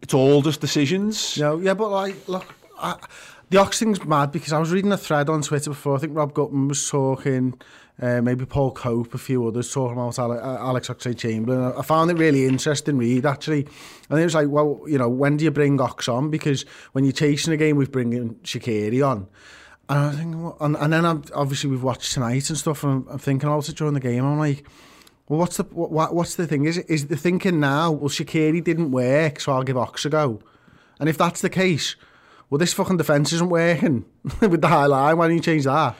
It's 0.00 0.14
all 0.14 0.40
just 0.42 0.60
decisions. 0.60 1.38
No, 1.38 1.58
yeah, 1.58 1.74
but 1.74 1.90
like, 1.90 2.16
look, 2.26 2.46
I, 2.78 2.96
the 3.50 3.58
Ox 3.58 3.78
thing's 3.78 4.02
mad 4.04 4.32
because 4.32 4.52
I 4.52 4.58
was 4.58 4.72
reading 4.72 4.90
a 4.90 4.96
thread 4.96 5.28
on 5.28 5.42
Twitter 5.42 5.70
before. 5.70 5.94
I 5.94 5.98
think 5.98 6.16
Rob 6.16 6.32
Gutman 6.32 6.68
was 6.68 6.88
talking, 6.88 7.54
uh, 8.00 8.20
maybe 8.22 8.44
Paul 8.46 8.72
Cope, 8.72 9.14
a 9.14 9.18
few 9.18 9.46
others 9.46 9.70
talking 9.72 9.96
about 9.98 10.18
Alex 10.18 10.88
Oxlade-Chamberlain. 10.88 11.74
I 11.76 11.82
found 11.82 12.10
it 12.10 12.16
really 12.16 12.46
interesting 12.46 12.96
read 12.96 13.26
actually. 13.26 13.68
And 14.10 14.18
it 14.18 14.24
was 14.24 14.34
like, 14.34 14.48
well, 14.48 14.80
you 14.88 14.98
know, 14.98 15.08
when 15.08 15.36
do 15.36 15.44
you 15.44 15.52
bring 15.52 15.80
Ox 15.80 16.08
on? 16.08 16.30
Because 16.30 16.64
when 16.92 17.04
you're 17.04 17.12
chasing 17.12 17.52
a 17.52 17.56
game 17.56 17.76
with 17.76 17.92
bringing 17.92 18.34
Shaqiri 18.36 19.06
on. 19.06 19.28
And 19.88 19.98
I 19.98 20.10
think, 20.12 20.54
and, 20.60 20.76
and 20.76 20.92
then 20.92 21.04
I'm, 21.04 21.24
obviously 21.34 21.70
we've 21.70 21.82
watched 21.82 22.12
tonight 22.12 22.48
and 22.48 22.58
stuff, 22.58 22.84
and 22.84 22.92
I'm, 22.92 23.08
I'm 23.12 23.18
thinking 23.18 23.48
about 23.48 23.68
it 23.68 23.76
during 23.76 23.94
the 23.94 24.00
game. 24.00 24.24
I'm 24.24 24.38
like, 24.38 24.64
well, 25.28 25.38
what's 25.38 25.56
the 25.56 25.64
what, 25.64 26.14
what's 26.14 26.34
the 26.34 26.46
thing? 26.46 26.64
Is 26.64 26.78
it, 26.78 26.86
is 26.88 27.06
the 27.06 27.16
thinking 27.16 27.60
now? 27.60 27.90
Well, 27.90 28.08
Shaqiri 28.08 28.62
didn't 28.62 28.90
work, 28.90 29.40
so 29.40 29.52
I'll 29.52 29.62
give 29.62 29.76
Ox 29.76 30.04
a 30.04 30.10
go. 30.10 30.40
And 31.00 31.08
if 31.08 31.18
that's 31.18 31.40
the 31.40 31.50
case, 31.50 31.96
well, 32.50 32.58
this 32.58 32.74
fucking 32.74 32.98
defence 32.98 33.32
isn't 33.32 33.48
working 33.48 34.04
with 34.40 34.60
the 34.60 34.68
high 34.68 34.86
line. 34.86 35.16
Why 35.16 35.26
don't 35.26 35.36
you 35.36 35.42
change 35.42 35.64
that? 35.64 35.96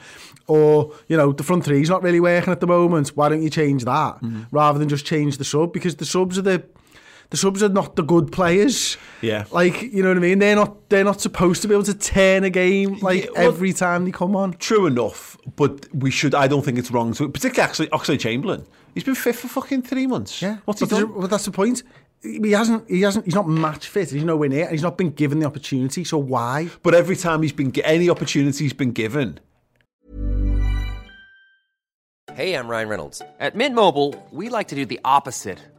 Or 0.47 0.93
you 1.07 1.17
know, 1.17 1.31
the 1.31 1.43
front 1.43 1.65
three's 1.65 1.89
not 1.89 2.03
really 2.03 2.19
working 2.19 2.51
at 2.51 2.59
the 2.59 2.67
moment. 2.67 3.09
Why 3.09 3.29
don't 3.29 3.41
you 3.41 3.49
change 3.49 3.85
that 3.85 4.15
mm-hmm. 4.15 4.43
rather 4.51 4.77
than 4.77 4.89
just 4.89 5.05
change 5.05 5.37
the 5.37 5.45
sub? 5.45 5.73
Because 5.73 5.95
the 5.95 6.05
subs 6.05 6.37
are 6.37 6.43
the 6.43 6.63
the 7.33 7.37
subs 7.37 7.63
are 7.63 7.69
not 7.69 7.95
the 7.95 8.03
good 8.03 8.31
players. 8.31 8.95
Yeah. 9.21 9.45
Like, 9.49 9.81
you 9.81 10.03
know 10.03 10.09
what 10.09 10.17
I 10.17 10.19
mean? 10.19 10.37
They're 10.37 10.55
not 10.55 10.87
they're 10.89 11.03
not 11.03 11.19
supposed 11.19 11.63
to 11.63 11.67
be 11.67 11.73
able 11.73 11.83
to 11.85 11.95
turn 11.95 12.43
a 12.43 12.51
game 12.51 12.99
like 12.99 13.23
yeah, 13.23 13.31
well, 13.35 13.47
every 13.47 13.73
time 13.73 14.05
they 14.05 14.11
come 14.11 14.35
on. 14.35 14.53
True 14.53 14.85
enough, 14.85 15.35
but 15.55 15.87
we 15.95 16.11
should 16.11 16.35
I 16.35 16.47
don't 16.47 16.63
think 16.63 16.77
it's 16.77 16.91
wrong 16.91 17.11
to 17.13 17.27
particularly 17.27 17.67
actually 17.67 17.87
Oxlade 17.87 18.19
Chamberlain. 18.19 18.67
He's 18.93 19.03
been 19.03 19.15
fit 19.15 19.35
for 19.35 19.47
fucking 19.47 19.81
three 19.81 20.05
months. 20.05 20.43
Yeah. 20.43 20.57
What's 20.65 20.81
he 20.81 20.85
done? 20.85 21.11
Well, 21.15 21.27
that's 21.27 21.45
the 21.45 21.51
point. 21.51 21.81
He 22.21 22.51
hasn't. 22.51 22.87
He 22.87 23.01
hasn't. 23.01 23.25
He's 23.25 23.33
not 23.33 23.49
match 23.49 23.87
fit. 23.87 24.11
He's 24.11 24.23
nowhere 24.23 24.49
near. 24.49 24.69
He's 24.69 24.83
not 24.83 24.99
been 24.99 25.09
given 25.09 25.39
the 25.39 25.47
opportunity. 25.47 26.03
So 26.03 26.19
why? 26.19 26.69
But 26.83 26.93
every 26.93 27.15
time 27.15 27.41
he's 27.41 27.51
been 27.51 27.73
any 27.79 28.11
opportunity 28.11 28.63
he's 28.65 28.73
been 28.73 28.91
given. 28.91 29.39
Hey, 32.35 32.53
I'm 32.53 32.67
Ryan 32.67 32.89
Reynolds. 32.89 33.23
At 33.39 33.55
Mint 33.55 33.73
Mobile, 33.73 34.13
we 34.29 34.49
like 34.49 34.67
to 34.67 34.75
do 34.75 34.85
the 34.85 34.99
opposite 35.03 35.59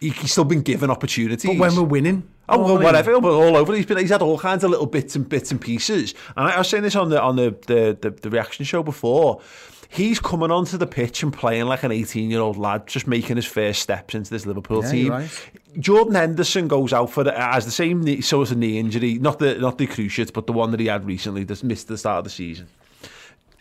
He's 0.00 0.32
still 0.32 0.44
been 0.44 0.62
given 0.62 0.90
opportunities. 0.90 1.48
But 1.48 1.58
when 1.58 1.74
we're 1.76 1.82
winning, 1.82 2.28
Oh, 2.48 2.58
well, 2.62 2.78
whatever, 2.80 3.12
oh, 3.12 3.20
but 3.20 3.30
all 3.32 3.56
over. 3.56 3.74
He's 3.74 3.86
been, 3.86 3.98
he's 3.98 4.10
had 4.10 4.22
all 4.22 4.38
kinds 4.38 4.62
of 4.62 4.70
little 4.70 4.86
bits 4.86 5.16
and 5.16 5.28
bits 5.28 5.50
and 5.50 5.60
pieces. 5.60 6.14
And 6.36 6.46
I, 6.48 6.52
I 6.52 6.58
was 6.58 6.68
saying 6.68 6.84
this 6.84 6.94
on 6.94 7.08
the 7.08 7.20
on 7.20 7.34
the, 7.36 7.56
the, 7.66 7.98
the, 8.00 8.10
the 8.10 8.30
reaction 8.30 8.64
show 8.64 8.82
before. 8.84 9.40
He's 9.88 10.18
coming 10.20 10.50
onto 10.50 10.76
the 10.76 10.86
pitch 10.86 11.22
and 11.22 11.32
playing 11.32 11.64
like 11.66 11.82
an 11.82 11.92
18 11.92 12.30
year 12.30 12.40
old 12.40 12.56
lad, 12.56 12.86
just 12.86 13.06
making 13.06 13.36
his 13.36 13.46
first 13.46 13.82
steps 13.82 14.14
into 14.14 14.30
this 14.30 14.44
Liverpool 14.46 14.82
Yeah, 14.84 14.90
team. 14.90 15.08
right. 15.10 15.50
Jordan 15.78 16.14
Henderson 16.14 16.68
goes 16.68 16.92
out 16.92 17.10
for 17.10 17.24
the, 17.24 17.32
has 17.32 17.64
the 17.64 17.70
same 17.70 18.02
knee, 18.02 18.20
sort 18.20 18.50
of 18.50 18.58
knee 18.58 18.78
injury, 18.78 19.14
not 19.14 19.38
the 19.38 19.54
not 19.58 19.78
the 19.78 19.86
cruciate, 19.86 20.32
but 20.32 20.46
the 20.46 20.52
one 20.52 20.70
that 20.72 20.80
he 20.80 20.86
had 20.86 21.04
recently, 21.06 21.44
that's 21.44 21.62
missed 21.62 21.88
the 21.88 21.98
start 21.98 22.18
of 22.18 22.24
the 22.24 22.30
season. 22.30 22.68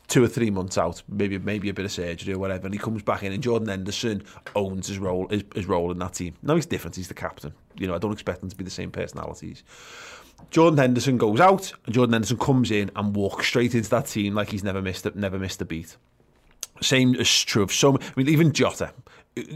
Two 0.07 0.23
or 0.23 0.27
three 0.27 0.51
months 0.51 0.77
out, 0.77 1.01
maybe 1.09 1.37
maybe 1.39 1.69
a 1.69 1.73
bit 1.73 1.85
of 1.85 1.91
surgery 1.91 2.33
or 2.33 2.39
whatever, 2.39 2.65
and 2.65 2.73
he 2.73 2.79
comes 2.79 3.01
back 3.01 3.23
in, 3.23 3.31
and 3.33 3.41
Jordan 3.41 3.67
Henderson 3.67 4.23
owns 4.55 4.87
his 4.87 4.99
role 4.99 5.27
his, 5.29 5.43
his 5.55 5.65
role 5.65 5.91
in 5.91 5.97
that 5.99 6.13
team. 6.13 6.35
Now 6.43 6.55
he's 6.55 6.65
different; 6.65 6.95
he's 6.95 7.07
the 7.07 7.13
captain. 7.13 7.53
You 7.75 7.87
know, 7.87 7.95
I 7.95 7.97
don't 7.97 8.13
expect 8.13 8.41
them 8.41 8.49
to 8.49 8.55
be 8.55 8.63
the 8.63 8.69
same 8.69 8.91
personalities. 8.91 9.63
Jordan 10.51 10.77
Henderson 10.77 11.17
goes 11.17 11.39
out, 11.39 11.73
and 11.85 11.95
Jordan 11.95 12.13
Henderson 12.13 12.37
comes 12.37 12.71
in 12.71 12.91
and 12.95 13.15
walks 13.15 13.47
straight 13.47 13.73
into 13.73 13.89
that 13.89 14.07
team 14.07 14.35
like 14.35 14.51
he's 14.51 14.63
never 14.63 14.81
missed 14.81 15.05
it, 15.05 15.15
never 15.15 15.39
missed 15.39 15.61
a 15.61 15.65
beat. 15.65 15.97
Same 16.81 17.15
is 17.15 17.43
true 17.43 17.63
of 17.63 17.71
some. 17.71 17.97
I 17.97 18.13
mean, 18.15 18.29
even 18.29 18.51
Jota 18.51 18.93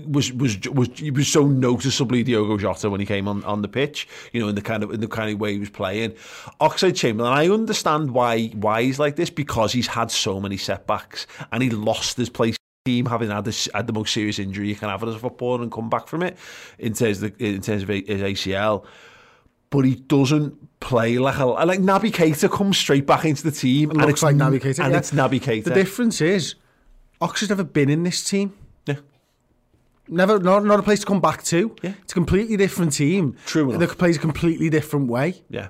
was 0.05 0.33
was 0.33 0.59
was 0.69 0.89
he 0.95 1.11
was 1.11 1.27
so 1.27 1.47
noticeably 1.47 2.23
Diogo 2.23 2.57
Jota 2.57 2.89
when 2.89 2.99
he 2.99 3.05
came 3.05 3.27
on, 3.27 3.43
on 3.45 3.61
the 3.61 3.67
pitch. 3.67 4.07
You 4.33 4.41
know, 4.41 4.49
in 4.49 4.55
the 4.55 4.61
kind 4.61 4.83
of 4.83 4.91
in 4.91 4.99
the 4.99 5.07
kind 5.07 5.31
of 5.31 5.39
way 5.39 5.53
he 5.53 5.59
was 5.59 5.69
playing. 5.69 6.11
Oxlade 6.59 6.95
Chamberlain. 6.95 7.31
I 7.31 7.47
understand 7.49 8.11
why 8.11 8.47
why 8.47 8.83
he's 8.83 8.99
like 8.99 9.15
this 9.15 9.29
because 9.29 9.71
he's 9.71 9.87
had 9.87 10.11
so 10.11 10.39
many 10.39 10.57
setbacks 10.57 11.27
and 11.51 11.63
he 11.63 11.69
lost 11.69 12.17
his 12.17 12.29
place 12.29 12.57
team 12.85 13.05
having 13.05 13.29
had, 13.29 13.45
this, 13.45 13.69
had 13.73 13.87
the 13.87 13.93
most 13.93 14.13
serious 14.13 14.39
injury 14.39 14.69
you 14.69 14.75
can 14.75 14.89
have 14.89 15.03
as 15.03 15.15
a 15.15 15.19
footballer 15.19 15.61
and 15.61 15.71
come 15.71 15.89
back 15.89 16.07
from 16.07 16.23
it 16.23 16.37
in 16.77 16.93
terms 16.93 17.21
of, 17.21 17.37
the, 17.37 17.45
in 17.45 17.61
terms 17.61 17.83
of 17.83 17.89
his 17.89 18.21
ACL. 18.21 18.85
But 19.69 19.85
he 19.85 19.95
doesn't 19.95 20.79
play 20.79 21.19
like 21.19 21.37
a 21.37 21.45
like 21.45 21.79
Naby 21.79 22.11
Keita 22.11 22.49
comes 22.51 22.77
straight 22.77 23.05
back 23.05 23.25
into 23.25 23.43
the 23.43 23.51
team. 23.51 23.91
It 23.91 23.97
and 23.97 24.01
looks 24.01 24.13
it's 24.13 24.23
like 24.23 24.35
Naby 24.35 24.59
Keita, 24.59 24.83
and 24.83 24.93
yeah. 24.93 24.97
it's 24.97 25.11
Naby 25.11 25.39
Keita. 25.39 25.65
The 25.65 25.73
difference 25.75 26.21
is, 26.21 26.55
Oxford's 27.21 27.49
never 27.49 27.63
been 27.63 27.89
in 27.89 28.01
this 28.01 28.27
team. 28.27 28.53
Never, 30.09 30.39
not, 30.39 30.65
not 30.65 30.79
a 30.79 30.83
place 30.83 30.99
to 31.01 31.05
come 31.05 31.21
back 31.21 31.43
to. 31.43 31.75
Yeah. 31.81 31.93
It's 32.03 32.13
a 32.13 32.15
completely 32.15 32.57
different 32.57 32.93
team. 32.93 33.35
True 33.45 33.69
enough. 33.69 33.79
That 33.89 33.97
plays 33.97 34.17
a 34.17 34.19
completely 34.19 34.69
different 34.69 35.07
way. 35.09 35.41
yeah, 35.49 35.67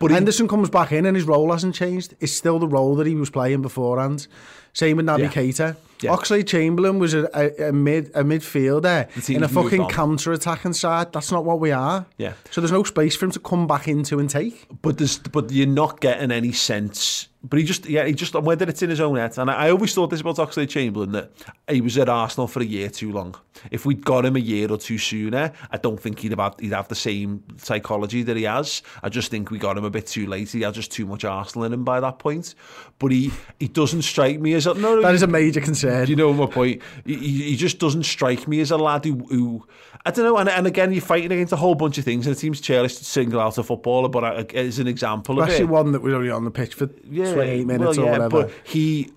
but 0.00 0.10
he, 0.10 0.14
Henderson 0.14 0.48
comes 0.48 0.68
back 0.70 0.90
in 0.92 1.06
and 1.06 1.16
his 1.16 1.24
role 1.26 1.52
hasn't 1.52 1.74
changed. 1.74 2.14
It's 2.20 2.32
still 2.32 2.58
the 2.58 2.66
role 2.68 2.94
that 2.96 3.06
he 3.06 3.14
was 3.14 3.30
playing 3.30 3.62
beforehand. 3.62 4.26
Same 4.72 4.96
with 4.96 5.06
Naby 5.06 5.20
Yeah. 5.20 5.28
Keita. 5.30 5.76
Yeah. 6.00 6.10
Oxlade 6.16 6.48
Chamberlain 6.48 6.98
was 6.98 7.14
a, 7.14 7.28
a, 7.32 7.68
a 7.68 7.72
mid 7.72 8.10
a 8.14 8.24
midfielder 8.24 9.30
in 9.30 9.42
a 9.44 9.48
fucking 9.48 9.86
counter 9.88 10.32
attacking 10.32 10.72
side. 10.72 11.12
That's 11.12 11.30
not 11.30 11.44
what 11.44 11.60
we 11.60 11.70
are. 11.70 12.06
Yeah. 12.18 12.32
So 12.50 12.60
there's 12.60 12.72
no 12.72 12.82
space 12.82 13.14
for 13.16 13.26
him 13.26 13.30
to 13.32 13.38
come 13.40 13.66
back 13.68 13.86
into 13.86 14.18
and 14.18 14.28
take. 14.28 14.66
but 14.82 14.98
there's 14.98 15.18
but 15.18 15.52
you're 15.52 15.68
not 15.68 16.00
getting 16.00 16.32
any 16.32 16.50
sense. 16.52 17.28
But 17.46 17.58
he 17.58 17.64
just 17.64 17.86
yeah 17.86 18.06
he 18.06 18.14
just 18.14 18.34
whether 18.34 18.66
it's 18.66 18.82
in 18.82 18.88
his 18.88 19.00
own 19.00 19.16
head. 19.16 19.36
And 19.36 19.50
I, 19.50 19.66
I 19.66 19.70
always 19.70 19.94
thought 19.94 20.08
this 20.08 20.22
about 20.22 20.36
Oxlade 20.36 20.70
Chamberlain 20.70 21.12
that 21.12 21.30
he 21.68 21.82
was 21.82 21.98
at 21.98 22.08
Arsenal 22.08 22.48
for 22.48 22.60
a 22.60 22.64
year 22.64 22.88
too 22.88 23.12
long. 23.12 23.34
If 23.70 23.84
we'd 23.84 24.04
got 24.04 24.24
him 24.24 24.36
a 24.36 24.40
year 24.40 24.70
or 24.70 24.78
two 24.78 24.96
sooner, 24.96 25.52
I 25.70 25.76
don't 25.76 26.00
think 26.00 26.20
he'd 26.20 26.36
have 26.36 26.54
he'd 26.58 26.72
have 26.72 26.88
the 26.88 26.94
same 26.94 27.44
psychology 27.58 28.22
that 28.22 28.36
he 28.36 28.44
has. 28.44 28.82
I 29.02 29.10
just 29.10 29.30
think 29.30 29.50
we 29.50 29.58
got 29.58 29.76
him 29.76 29.84
a 29.84 29.90
bit 29.90 30.06
too 30.06 30.26
late. 30.26 30.50
He 30.50 30.62
had 30.62 30.74
just 30.74 30.90
too 30.90 31.06
much 31.06 31.24
Arsenal 31.24 31.64
in 31.64 31.72
him 31.74 31.84
by 31.84 32.00
that 32.00 32.18
point. 32.18 32.54
But 32.98 33.12
he 33.12 33.30
he 33.60 33.68
doesn't 33.68 34.02
strike 34.02 34.40
me 34.40 34.54
as 34.54 34.66
a 34.66 34.74
no. 34.74 35.02
That 35.02 35.14
is 35.14 35.22
a 35.22 35.26
major 35.26 35.60
concern. 35.60 36.08
You 36.08 36.16
know 36.16 36.32
my 36.32 36.46
point? 36.46 36.80
He, 37.04 37.16
he 37.16 37.56
just 37.56 37.78
doesn't 37.78 38.04
strike 38.04 38.48
me 38.48 38.60
as 38.60 38.70
a 38.70 38.78
lad 38.78 39.04
who, 39.04 39.18
who 39.26 39.66
I 40.06 40.10
don't 40.10 40.24
know. 40.24 40.36
And, 40.36 40.48
and 40.48 40.66
again, 40.66 40.92
you're 40.92 41.02
fighting 41.02 41.32
against 41.32 41.52
a 41.52 41.56
whole 41.56 41.74
bunch 41.74 41.98
of 41.98 42.04
things, 42.04 42.26
and 42.26 42.36
it 42.36 42.38
seems 42.38 42.60
churlish 42.60 42.96
to 42.96 43.04
single 43.04 43.40
out 43.40 43.56
a 43.56 43.62
footballer, 43.62 44.08
but 44.08 44.54
as 44.54 44.78
an 44.78 44.86
example 44.86 45.40
of 45.40 45.48
Especially 45.48 45.64
it, 45.64 45.68
one 45.70 45.92
that 45.92 46.02
was 46.02 46.12
only 46.12 46.30
on 46.30 46.44
the 46.44 46.50
pitch 46.50 46.74
for 46.74 46.88
28 47.34 47.66
minutes 47.66 47.96
well, 47.98 48.06
or 48.06 48.10
yeah, 48.10 48.12
whatever. 48.18 48.42
But 48.46 48.50
he. 48.64 49.10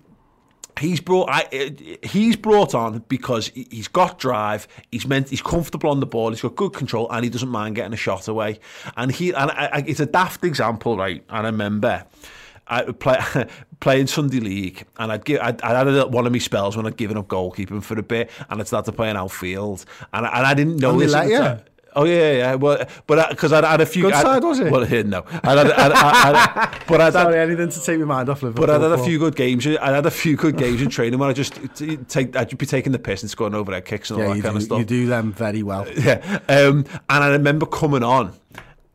He's 0.80 1.00
brought. 1.00 1.28
I, 1.28 1.44
eh, 1.50 1.70
he's 2.04 2.36
brought 2.36 2.72
on 2.72 3.00
because 3.08 3.48
he- 3.48 3.66
he's 3.68 3.88
got 3.88 4.20
drive. 4.20 4.68
He's 4.92 5.08
meant. 5.08 5.28
He's 5.28 5.42
comfortable 5.42 5.90
on 5.90 5.98
the 5.98 6.06
ball. 6.06 6.30
He's 6.30 6.40
got 6.40 6.54
good 6.54 6.72
control, 6.72 7.10
and 7.10 7.24
he 7.24 7.30
doesn't 7.30 7.48
mind 7.48 7.74
getting 7.74 7.92
a 7.92 7.96
shot 7.96 8.28
away. 8.28 8.60
And 8.96 9.10
he. 9.10 9.30
And 9.34 9.50
I, 9.50 9.70
I, 9.72 9.84
it's 9.88 9.98
a 9.98 10.06
daft 10.06 10.44
example, 10.44 10.96
right? 10.96 11.24
And 11.30 11.46
I 11.46 11.50
remember. 11.50 12.04
I 12.70 12.84
would 12.84 13.00
play 13.00 13.18
playing 13.80 14.06
Sunday 14.08 14.38
League, 14.40 14.84
and 14.98 15.10
I'd 15.10 15.24
give 15.24 15.40
I'd, 15.40 15.60
I'd 15.62 15.86
had 15.86 16.12
one 16.12 16.26
of 16.26 16.32
my 16.32 16.38
spells 16.38 16.76
when 16.76 16.86
I'd 16.86 16.96
given 16.98 17.16
up 17.16 17.26
goalkeeping 17.26 17.82
for 17.82 17.98
a 17.98 18.02
bit, 18.02 18.30
and 18.48 18.60
I'd 18.60 18.66
started 18.68 18.92
playing 18.92 19.16
outfield, 19.16 19.84
and 20.12 20.26
I, 20.26 20.36
and 20.38 20.46
I 20.46 20.54
didn't 20.54 20.76
know 20.76 20.90
And 20.92 21.00
this. 21.00 21.12
let 21.12 21.28
you? 21.28 21.60
Oh 21.98 22.04
yeah, 22.04 22.32
yeah. 22.32 22.54
Well, 22.54 22.86
but 23.06 23.30
because 23.30 23.52
I'd 23.52 23.64
had 23.64 23.80
a 23.80 23.86
few. 23.86 24.04
Good 24.04 24.12
I'd- 24.14 24.22
side, 24.22 24.44
was 24.44 24.60
it? 24.60 24.70
Well, 24.70 24.84
here 24.84 25.02
no. 25.04 25.24
I'd 25.42 25.58
had, 25.58 25.70
I'd, 25.72 25.92
I'd, 25.92 26.34
I'd, 26.36 26.84
but 26.86 27.00
I'd 27.00 27.04
had, 27.04 27.12
Sorry, 27.24 27.38
anything 27.38 27.68
to 27.70 27.82
take 27.84 27.98
my 27.98 28.04
mind 28.04 28.28
off 28.28 28.42
Liverpool. 28.42 28.66
but 28.66 28.74
I'd 28.74 28.80
had 28.82 28.92
a 28.98 29.02
few 29.04 29.18
good 29.18 29.34
games. 29.34 29.66
I 29.66 29.90
had 29.94 30.06
a 30.06 30.10
few 30.10 30.36
good 30.36 30.56
games 30.56 30.80
in 30.80 30.88
training 30.90 31.18
where 31.18 31.28
I 31.28 31.32
just 31.32 31.58
take. 32.08 32.36
I'd 32.36 32.56
be 32.56 32.66
taking 32.66 32.92
the 32.92 32.98
piss 32.98 33.22
and 33.22 33.30
scoring 33.30 33.54
overhead 33.54 33.84
kicks 33.84 34.10
and 34.10 34.20
all 34.22 34.28
Yeah, 34.28 34.34
that 34.34 34.42
kind 34.42 34.52
do, 34.54 34.56
of 34.58 34.62
stuff. 34.62 34.78
you 34.78 34.84
do 34.84 35.06
them 35.06 35.32
very 35.32 35.62
well. 35.62 35.86
Yeah. 35.98 36.38
Um, 36.48 36.84
and 37.10 37.24
I 37.24 37.28
remember 37.30 37.66
coming 37.66 38.02
on. 38.04 38.32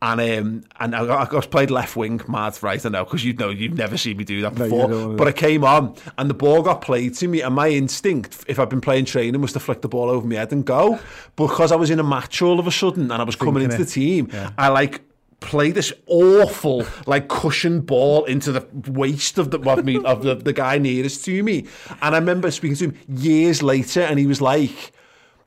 And 0.02 0.20
um, 0.20 0.64
and 0.80 0.94
I, 0.94 1.02
I 1.02 1.34
was 1.34 1.46
played 1.46 1.70
left 1.70 1.96
wing, 1.96 2.20
mad 2.28 2.58
right, 2.62 2.84
I 2.84 2.88
know, 2.90 3.04
because 3.04 3.24
you 3.24 3.32
know 3.32 3.48
you've 3.48 3.72
never 3.74 3.96
seen 3.96 4.18
me 4.18 4.24
do 4.24 4.42
that 4.42 4.54
No, 4.58 4.64
before. 4.64 4.88
don't. 4.88 5.16
but 5.16 5.28
I 5.28 5.32
came 5.32 5.64
on, 5.64 5.94
and 6.18 6.28
the 6.28 6.34
ball 6.34 6.60
got 6.62 6.82
played 6.82 7.14
to 7.14 7.28
me, 7.28 7.40
and 7.40 7.54
my 7.54 7.68
instinct, 7.70 8.44
if 8.46 8.58
I'd 8.58 8.68
been 8.68 8.82
playing 8.82 9.06
training, 9.06 9.40
was 9.40 9.54
to 9.54 9.60
flick 9.60 9.80
the 9.80 9.88
ball 9.88 10.10
over 10.10 10.26
my 10.26 10.34
head 10.34 10.52
and 10.52 10.62
go. 10.64 10.98
Because 11.36 11.72
I 11.72 11.76
was 11.76 11.88
in 11.88 11.98
a 12.00 12.04
match 12.04 12.42
all 12.42 12.60
of 12.60 12.66
a 12.66 12.70
sudden, 12.70 13.10
and 13.10 13.14
I 13.22 13.24
was 13.24 13.34
coming 13.36 13.62
into 13.62 13.76
Thinking 13.82 14.28
the 14.28 14.34
it. 14.34 14.34
team, 14.34 14.52
I 14.58 14.68
like 14.68 15.00
play 15.40 15.70
this 15.70 15.92
awful 16.06 16.86
like 17.06 17.28
cushion 17.28 17.80
ball 17.82 18.24
into 18.24 18.50
the 18.50 18.66
waist 18.90 19.36
of 19.36 19.50
the 19.50 19.58
of 19.70 19.84
me 19.84 20.02
of 20.02 20.22
the, 20.22 20.34
the 20.34 20.54
guy 20.54 20.78
nearest 20.78 21.22
to 21.22 21.42
me 21.42 21.66
and 22.00 22.14
I 22.14 22.18
remember 22.18 22.50
speaking 22.50 22.76
to 22.76 22.84
him 22.86 22.94
years 23.08 23.62
later 23.62 24.00
and 24.00 24.18
he 24.18 24.26
was 24.26 24.40
like 24.40 24.92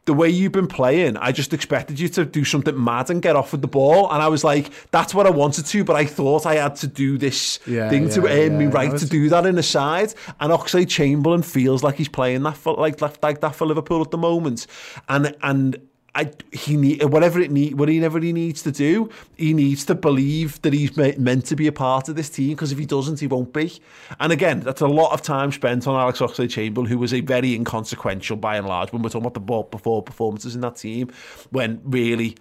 the 0.08 0.14
way 0.14 0.28
you've 0.30 0.54
been 0.54 0.68
playing, 0.68 1.18
I 1.18 1.32
just 1.32 1.54
expected 1.54 2.00
you 2.00 2.10
to 2.10 2.26
do 2.26 2.44
something 2.44 2.82
mad 2.84 3.10
and 3.12 3.22
get 3.22 3.36
off 3.36 3.52
with 3.52 3.62
the 3.62 3.68
ball. 3.68 4.12
And 4.12 4.24
I 4.24 4.30
was 4.30 4.44
like, 4.44 4.72
that's 4.90 5.14
what 5.14 5.28
I 5.28 5.30
wanted 5.30 5.66
to, 5.68 5.84
but 5.84 5.96
I 5.96 6.06
thought 6.06 6.46
I 6.48 6.56
had 6.56 6.76
to 6.78 6.88
do 6.88 7.18
this 7.20 7.60
Yeah, 7.68 7.90
thing 7.90 8.10
to 8.12 8.22
yeah, 8.24 8.50
me 8.50 8.66
right 8.66 8.92
was- 8.92 9.04
to 9.04 9.08
do 9.10 9.30
that 9.30 9.46
in 9.46 9.56
the 9.56 9.64
side. 9.64 10.14
And 10.40 10.52
Oxlade 10.52 10.90
Chamberlain 10.90 11.44
feels 11.44 11.84
like 11.84 11.96
he's 11.96 12.10
playing 12.10 12.42
that 12.44 12.58
for 12.58 12.74
like, 12.74 13.00
like, 13.02 13.22
like 13.22 13.42
that 13.42 13.54
for 13.56 13.68
Liverpool 13.68 14.02
at 14.02 14.10
the 14.12 14.18
moment. 14.18 14.66
And 15.08 15.36
and 15.43 15.78
I, 16.15 16.32
he 16.52 16.78
need 16.78 17.04
whatever 17.04 17.39
it 17.39 17.52
need 17.52 17.78
whatever 17.78 18.20
he 18.20 18.34
needs 18.34 18.63
to 18.63 18.72
do. 18.72 19.10
He 19.36 19.54
needs 19.54 19.86
to 19.86 19.96
believe 19.96 20.60
that 20.63 20.74
he's 20.74 20.98
me- 20.98 21.15
meant 21.17 21.46
to 21.46 21.56
be 21.56 21.67
a 21.67 21.72
part 21.72 22.10
of 22.10 22.15
this 22.15 22.30
team 22.30 22.56
because 22.56 22.72
if 22.72 22.80
he 22.80 22.86
doesn't, 22.86 23.20
he 23.20 23.28
won't 23.28 23.54
be. 23.54 23.80
And 24.20 24.32
again, 24.32 24.62
that's 24.62 24.82
a 24.82 24.88
lot 24.88 25.13
of 25.13 25.22
time 25.22 25.52
spent 25.52 25.86
on 25.88 25.96
Alex 26.00 26.20
Oxlade-Chamberlain, 26.20 26.89
who 26.89 26.98
was 26.98 27.13
a 27.13 27.22
very 27.22 27.54
inconsequential 27.54 28.38
by 28.38 28.58
and 28.58 28.67
large 28.67 28.91
when 28.91 29.04
we're 29.04 29.10
talking 29.10 29.22
about 29.22 29.36
the 29.36 29.39
ball 29.39 29.63
before 29.63 30.02
performances 30.02 30.56
in 30.56 30.62
that 30.62 30.78
team. 30.78 31.12
When 31.52 31.82
really. 31.84 32.36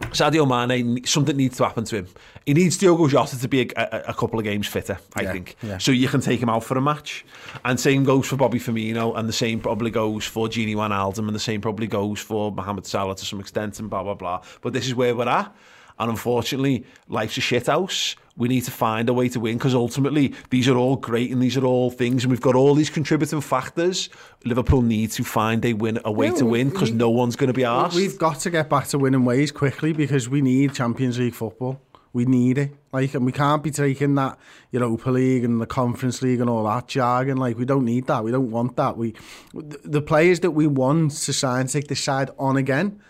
Sadio 0.00 0.46
Mane, 0.46 1.04
something 1.06 1.36
needs 1.36 1.56
to 1.56 1.64
happen 1.64 1.84
to 1.84 1.96
him. 1.96 2.06
He 2.44 2.52
needs 2.52 2.76
Diogo 2.76 3.08
Jota 3.08 3.38
to 3.40 3.48
be 3.48 3.62
a, 3.62 3.66
a, 3.76 4.02
a 4.08 4.14
couple 4.14 4.38
of 4.38 4.44
games 4.44 4.66
fitter, 4.66 4.98
I 5.14 5.22
Yeah, 5.22 5.32
think. 5.32 5.56
yeah. 5.62 5.78
So 5.78 5.90
you 5.90 6.06
can 6.08 6.20
take 6.20 6.40
him 6.40 6.50
out 6.50 6.64
for 6.64 6.76
a 6.76 6.82
match. 6.82 7.24
And 7.64 7.80
same 7.80 8.04
goes 8.04 8.26
for 8.26 8.36
Bobby 8.36 8.58
Firmino, 8.58 9.16
and 9.16 9.26
the 9.28 9.32
same 9.32 9.58
probably 9.58 9.90
goes 9.90 10.24
for 10.26 10.48
Gini 10.48 10.74
Wijnaldum, 10.74 11.26
and 11.26 11.34
the 11.34 11.38
same 11.40 11.60
probably 11.62 11.86
goes 11.86 12.20
for 12.20 12.52
Mohamed 12.52 12.84
Salah 12.86 13.16
to 13.16 13.24
some 13.24 13.40
extent, 13.40 13.80
and 13.80 13.88
blah, 13.88 14.02
blah, 14.02 14.14
blah. 14.14 14.42
But 14.60 14.74
this 14.74 14.86
is 14.86 14.94
where 14.94 15.16
we're 15.16 15.28
at. 15.28 15.54
And 15.98 16.10
unfortunately, 16.10 16.84
life's 17.08 17.38
a 17.38 17.40
shithouse. 17.40 18.16
We 18.36 18.48
need 18.48 18.64
to 18.64 18.70
find 18.70 19.08
a 19.08 19.14
way 19.14 19.30
to 19.30 19.40
win 19.40 19.56
because 19.56 19.74
ultimately 19.74 20.34
these 20.50 20.68
are 20.68 20.76
all 20.76 20.96
great 20.96 21.30
and 21.30 21.40
these 21.40 21.56
are 21.56 21.64
all 21.64 21.90
things, 21.90 22.22
and 22.22 22.30
we've 22.30 22.40
got 22.40 22.54
all 22.54 22.74
these 22.74 22.90
contributing 22.90 23.40
factors. 23.40 24.10
Liverpool 24.44 24.82
need 24.82 25.10
to 25.12 25.24
find 25.24 25.64
a 25.64 25.72
win, 25.72 25.98
a 26.04 26.12
way 26.12 26.30
to 26.32 26.44
win 26.44 26.68
because 26.68 26.92
no 26.92 27.08
one's 27.08 27.34
going 27.34 27.48
to 27.48 27.54
be 27.54 27.64
asked. 27.64 27.96
We've 27.96 28.18
got 28.18 28.40
to 28.40 28.50
get 28.50 28.68
back 28.68 28.88
to 28.88 28.98
winning 28.98 29.24
ways 29.24 29.50
quickly 29.52 29.94
because 29.94 30.28
we 30.28 30.42
need 30.42 30.74
Champions 30.74 31.18
League 31.18 31.34
football. 31.34 31.80
We 32.12 32.24
need 32.24 32.56
it. 32.56 32.74
Like, 32.92 33.14
and 33.14 33.26
we 33.26 33.32
can't 33.32 33.62
be 33.62 33.70
taking 33.70 34.14
that 34.14 34.38
Europa 34.70 35.10
League 35.10 35.44
and 35.44 35.60
the 35.60 35.66
Conference 35.66 36.22
League 36.22 36.40
and 36.40 36.48
all 36.48 36.64
that 36.64 36.88
jargon. 36.88 37.36
Like, 37.36 37.58
we 37.58 37.66
don't 37.66 37.84
need 37.84 38.06
that. 38.06 38.24
We 38.24 38.30
don't 38.30 38.50
want 38.50 38.76
that. 38.76 38.96
We, 38.96 39.14
the 39.52 39.78
the 39.84 40.00
players 40.00 40.40
that 40.40 40.52
we 40.52 40.66
want 40.66 41.12
to 41.12 41.32
sign, 41.32 41.66
take 41.66 41.88
the 41.88 41.96
side 41.96 42.30
on 42.38 42.56
again, 42.56 43.00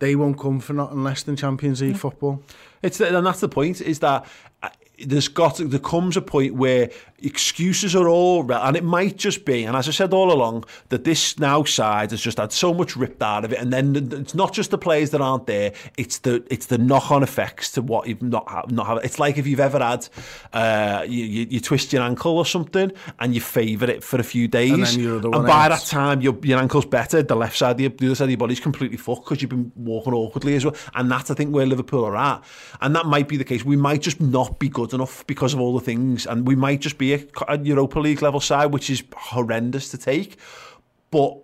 they 0.00 0.16
won't 0.16 0.38
come 0.38 0.58
for 0.60 0.72
nothing 0.72 1.04
less 1.04 1.22
than 1.22 1.36
Champions 1.36 1.80
League 1.80 1.96
football. 1.96 2.42
It's 2.82 3.00
and 3.00 3.24
that's 3.24 3.40
the 3.40 3.48
point 3.48 3.80
is 3.80 4.00
that 4.00 4.26
uh, 4.62 4.70
there's 5.06 5.28
got 5.28 5.56
to, 5.56 5.64
there 5.64 5.80
comes 5.80 6.16
a 6.16 6.22
point 6.22 6.54
where 6.54 6.90
excuses 7.22 7.94
are 7.94 8.08
all 8.08 8.50
and 8.50 8.76
it 8.76 8.84
might 8.84 9.16
just 9.16 9.44
be 9.44 9.64
and 9.64 9.76
as 9.76 9.86
I 9.88 9.90
said 9.90 10.14
all 10.14 10.32
along 10.32 10.64
that 10.88 11.04
this 11.04 11.38
now 11.38 11.64
side 11.64 12.12
has 12.12 12.20
just 12.20 12.38
had 12.38 12.50
so 12.50 12.72
much 12.72 12.96
ripped 12.96 13.22
out 13.22 13.44
of 13.44 13.52
it 13.52 13.58
and 13.58 13.72
then 13.72 13.94
it's 13.94 14.34
not 14.34 14.54
just 14.54 14.70
the 14.70 14.78
players 14.78 15.10
that 15.10 15.20
aren't 15.20 15.46
there 15.46 15.72
it's 15.98 16.18
the 16.18 16.42
it's 16.50 16.66
the 16.66 16.78
knock-on 16.78 17.22
effects 17.22 17.72
to 17.72 17.82
what 17.82 18.08
you've 18.08 18.22
not 18.22 18.70
not 18.72 18.86
have 18.86 19.04
it's 19.04 19.18
like 19.18 19.36
if 19.36 19.46
you've 19.46 19.60
ever 19.60 19.78
had 19.78 20.08
uh, 20.54 21.04
you, 21.06 21.24
you, 21.24 21.46
you 21.50 21.60
twist 21.60 21.92
your 21.92 22.02
ankle 22.02 22.38
or 22.38 22.46
something 22.46 22.90
and 23.18 23.34
you 23.34 23.40
favour 23.40 23.90
it 23.90 24.02
for 24.02 24.18
a 24.18 24.24
few 24.24 24.48
days 24.48 24.72
And 24.72 24.84
then 24.84 25.00
your 25.00 25.16
other 25.18 25.30
one 25.30 25.46
by 25.46 25.68
hurts. 25.68 25.90
that 25.90 25.94
time 25.94 26.22
your, 26.22 26.38
your 26.42 26.58
ankle's 26.58 26.86
better 26.86 27.22
the 27.22 27.36
left 27.36 27.58
side 27.58 27.72
of 27.72 27.80
your, 27.80 27.90
the 27.90 28.06
other 28.06 28.14
side 28.14 28.24
of 28.24 28.30
your 28.30 28.38
body's 28.38 28.60
completely 28.60 28.96
fucked 28.96 29.24
because 29.24 29.42
you've 29.42 29.50
been 29.50 29.70
walking 29.76 30.14
awkwardly 30.14 30.54
as 30.54 30.64
well 30.64 30.74
and 30.94 31.10
that's 31.10 31.30
I 31.30 31.34
think 31.34 31.54
where 31.54 31.66
Liverpool 31.66 32.04
are 32.06 32.16
at 32.16 32.42
and 32.80 32.96
that 32.96 33.04
might 33.04 33.28
be 33.28 33.36
the 33.36 33.44
case 33.44 33.62
we 33.62 33.76
might 33.76 34.00
just 34.00 34.20
not 34.22 34.58
be 34.58 34.70
good 34.70 34.89
enough 34.92 35.26
because 35.26 35.54
of 35.54 35.60
all 35.60 35.74
the 35.78 35.84
things 35.84 36.26
and 36.26 36.46
we 36.46 36.54
might 36.54 36.80
just 36.80 36.98
be 36.98 37.14
a, 37.14 37.24
a 37.48 37.58
Europa 37.58 37.98
League 38.00 38.22
level 38.22 38.40
side 38.40 38.72
which 38.72 38.90
is 38.90 39.02
horrendous 39.16 39.90
to 39.90 39.98
take 39.98 40.36
but 41.10 41.38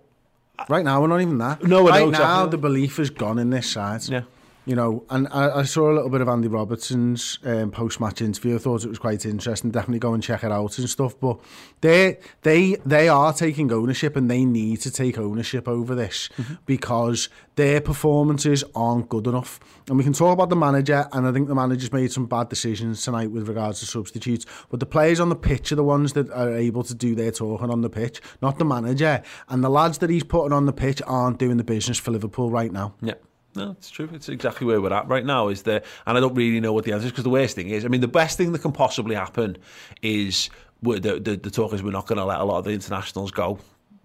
Right 0.69 0.83
now, 0.83 1.01
we're 1.01 1.07
not 1.07 1.21
even 1.21 1.37
that. 1.37 1.63
No, 1.63 1.87
right 1.87 2.05
know 2.05 2.09
now, 2.09 2.45
the 2.47 2.57
belief 2.57 2.97
has 2.97 3.09
gone 3.09 3.37
in 3.37 3.51
this 3.51 3.69
side. 3.69 4.03
Yeah. 4.07 4.23
You 4.67 4.75
know, 4.75 5.05
and 5.09 5.29
I, 5.31 5.59
I 5.59 5.63
saw 5.63 5.89
a 5.89 5.95
little 5.95 6.09
bit 6.09 6.19
of 6.19 6.27
Andy 6.27 6.49
Robertson's 6.49 7.39
um, 7.45 7.71
post-match 7.71 8.21
interview. 8.21 8.55
I 8.55 8.57
thought 8.57 8.83
it 8.83 8.89
was 8.89 8.99
quite 8.99 9.25
interesting. 9.25 9.71
Definitely 9.71 9.99
go 9.99 10.13
and 10.13 10.21
check 10.21 10.43
it 10.43 10.51
out 10.51 10.77
and 10.77 10.89
stuff. 10.89 11.17
But 11.17 11.39
they 11.79 12.19
they 12.41 12.75
they 12.85 13.07
are 13.07 13.31
taking 13.31 13.71
ownership, 13.71 14.17
and 14.17 14.29
they 14.29 14.43
need 14.43 14.81
to 14.81 14.91
take 14.91 15.17
ownership 15.17 15.69
over 15.69 15.95
this 15.95 16.27
because 16.65 17.29
their 17.55 17.79
performances 17.79 18.65
aren't 18.75 19.07
good 19.07 19.25
enough. 19.25 19.61
And 19.87 19.97
we 19.97 20.03
can 20.03 20.11
talk 20.11 20.33
about 20.33 20.49
the 20.49 20.57
manager, 20.57 21.07
and 21.13 21.25
I 21.25 21.31
think 21.31 21.47
the 21.47 21.55
manager's 21.55 21.93
made 21.93 22.11
some 22.11 22.25
bad 22.25 22.49
decisions 22.49 23.01
tonight 23.01 23.31
with 23.31 23.47
regards 23.47 23.79
to 23.79 23.85
substitutes. 23.85 24.45
But 24.69 24.81
the 24.81 24.85
players 24.85 25.21
on 25.21 25.29
the 25.29 25.35
pitch 25.37 25.71
are 25.71 25.77
the 25.77 25.83
ones 25.85 26.11
that 26.11 26.29
are 26.31 26.53
able 26.53 26.83
to 26.83 26.93
do 26.93 27.15
their 27.15 27.31
talking 27.31 27.69
on 27.69 27.79
the 27.79 27.89
pitch, 27.89 28.19
not 28.41 28.59
the 28.59 28.65
manager. 28.65 29.23
And 29.47 29.63
the 29.63 29.69
lads 29.69 29.99
that 29.99 30.09
he's 30.09 30.25
putting 30.25 30.51
on 30.51 30.65
the 30.65 30.73
pitch 30.73 31.01
aren't 31.07 31.39
doing 31.39 31.55
the 31.55 31.63
business 31.63 31.97
for 31.97 32.11
Liverpool 32.11 32.51
right 32.51 32.73
now. 32.73 32.95
Yeah. 33.01 33.13
No, 33.57 33.71
it's 33.71 33.89
true. 33.89 34.07
It's 34.13 34.29
exactly 34.29 34.67
where 34.67 34.79
we're 34.79 34.93
at 34.93 35.07
right 35.07 35.25
now. 35.25 35.47
Is 35.47 35.63
there, 35.63 35.81
and 36.05 36.15
I 36.15 36.21
don't 36.21 36.35
really 36.35 36.59
know 36.59 36.73
what 36.73 36.85
the 36.85 36.91
answer 36.93 37.07
is 37.07 37.11
because 37.11 37.23
the 37.23 37.31
worst 37.31 37.55
thing 37.55 37.69
is, 37.69 37.85
I 37.85 37.87
mean, 37.87 38.01
the 38.01 38.07
best 38.07 38.37
thing 38.37 38.51
that 38.51 38.61
can 38.61 38.71
possibly 38.71 39.15
happen 39.15 39.57
is 40.03 40.51
the 40.83 40.99
the, 40.99 41.37
the 41.37 41.49
talk 41.49 41.73
is 41.73 41.81
we're 41.81 41.89
not 41.89 42.05
going 42.05 42.19
to 42.19 42.25
let 42.25 42.39
a 42.39 42.43
lot 42.43 42.59
of 42.59 42.65
the 42.65 42.71
internationals 42.71 43.31
go 43.31 43.57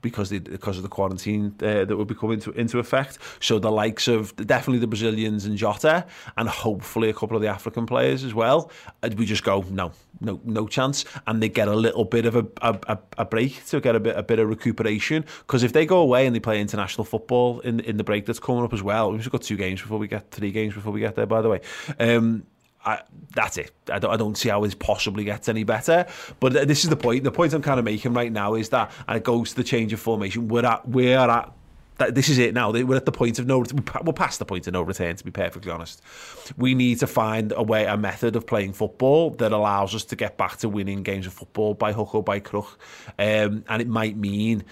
because 0.03 0.31
they, 0.31 0.39
because 0.39 0.77
of 0.77 0.83
the 0.83 0.89
quarantine 0.89 1.55
uh, 1.63 1.85
that 1.85 1.97
would 1.97 2.09
be 2.09 2.15
coming 2.15 2.35
into, 2.35 2.51
into 2.53 2.79
effect. 2.79 3.19
So 3.41 3.59
the 3.59 3.71
likes 3.71 4.09
of 4.09 4.35
definitely 4.37 4.81
the 4.81 4.87
Brazilians 4.87 5.45
and 5.47 5.57
Jota, 5.57 6.07
and 6.37 6.49
hopefully 6.49 7.09
a 7.09 7.15
couple 7.15 7.37
of 7.37 7.43
the 7.43 7.49
African 7.49 7.87
players 7.87 8.25
as 8.25 8.35
well. 8.35 8.71
And 9.03 9.15
we 9.15 9.25
just 9.25 9.45
go 9.45 9.65
no, 9.71 9.93
no, 10.21 10.41
no 10.45 10.67
chance, 10.67 11.05
and 11.27 11.43
they 11.43 11.49
get 11.49 11.69
a 11.69 11.77
little 11.77 12.05
bit 12.05 12.27
of 12.27 12.37
a 12.37 12.47
a, 12.61 12.99
a 13.19 13.25
break 13.25 13.65
to 13.67 13.81
get 13.81 13.97
a 13.97 14.01
bit 14.01 14.17
a 14.17 14.23
bit 14.23 14.39
of 14.39 14.49
recuperation. 14.49 15.25
Because 15.47 15.63
if 15.63 15.73
they 15.73 15.87
go 15.87 15.99
away 15.99 16.27
and 16.27 16.35
they 16.35 16.41
play 16.41 16.61
international 16.61 17.05
football 17.05 17.61
in 17.61 17.81
in 17.81 17.97
the 17.97 18.05
break 18.05 18.27
that's 18.27 18.41
coming 18.41 18.65
up 18.65 18.73
as 18.73 18.83
well, 18.83 19.13
we've 19.13 19.31
got 19.31 19.43
two 19.43 19.57
games 19.57 19.81
before 19.81 19.99
we 19.99 20.09
get 20.09 20.31
three 20.31 20.51
games 20.51 20.75
before 20.75 20.93
we 20.93 21.01
get 21.01 21.15
there. 21.15 21.27
By 21.27 21.41
the 21.41 21.49
way. 21.49 21.61
Um, 21.99 22.45
I, 22.85 23.03
that's 23.35 23.59
it. 23.59 23.73
I 23.91 23.99
don't, 23.99 24.13
I 24.13 24.17
don't 24.17 24.37
see 24.37 24.49
how 24.49 24.65
it 24.65 24.79
possibly 24.79 25.25
gets 25.25 25.49
any 25.49 25.65
better. 25.65 26.07
But 26.41 26.67
this 26.67 26.85
is 26.85 26.91
the 26.91 26.97
point. 26.97 27.25
The 27.25 27.31
point 27.31 27.53
I'm 27.53 27.63
kind 27.63 27.79
of 27.79 27.85
making 27.85 28.13
right 28.13 28.33
now 28.33 28.55
is 28.55 28.71
that, 28.71 28.91
and 29.07 29.17
it 29.17 29.25
goes 29.25 29.51
to 29.51 29.57
the 29.57 29.65
change 29.65 29.93
of 29.93 30.01
formation. 30.01 30.49
We're 30.49 30.67
at, 30.67 30.89
we're 30.89 31.17
at. 31.17 31.53
That, 31.99 32.15
this 32.15 32.29
is 32.29 32.39
it 32.39 32.55
now. 32.55 32.73
We're 32.73 32.97
at 32.97 33.05
the 33.05 33.13
point 33.13 33.39
of 33.39 33.47
no. 33.47 33.65
We're 34.03 34.13
past 34.13 34.39
the 34.39 34.45
point 34.45 34.67
of 34.67 34.73
no 34.73 34.83
return. 34.83 35.15
To 35.15 35.25
be 35.25 35.31
perfectly 35.31 35.71
honest, 35.71 36.03
we 36.57 36.75
need 36.75 36.99
to 37.01 37.07
find 37.07 37.53
a 37.55 37.63
way, 37.63 37.85
a 37.85 37.97
method 37.97 38.35
of 38.35 38.47
playing 38.47 38.73
football 38.73 39.31
that 39.31 39.53
allows 39.53 39.95
us 39.95 40.05
to 40.07 40.17
get 40.17 40.37
back 40.37 40.57
to 40.59 40.69
winning 40.69 41.03
games 41.03 41.27
of 41.27 41.35
football 41.35 41.75
by 41.75 41.93
hook 41.93 42.15
or 42.15 42.23
by 42.23 42.41
crook. 42.41 42.79
Um, 43.19 43.65
and 43.69 43.83
it 43.83 43.89
might 43.89 44.17
mean 44.17 44.65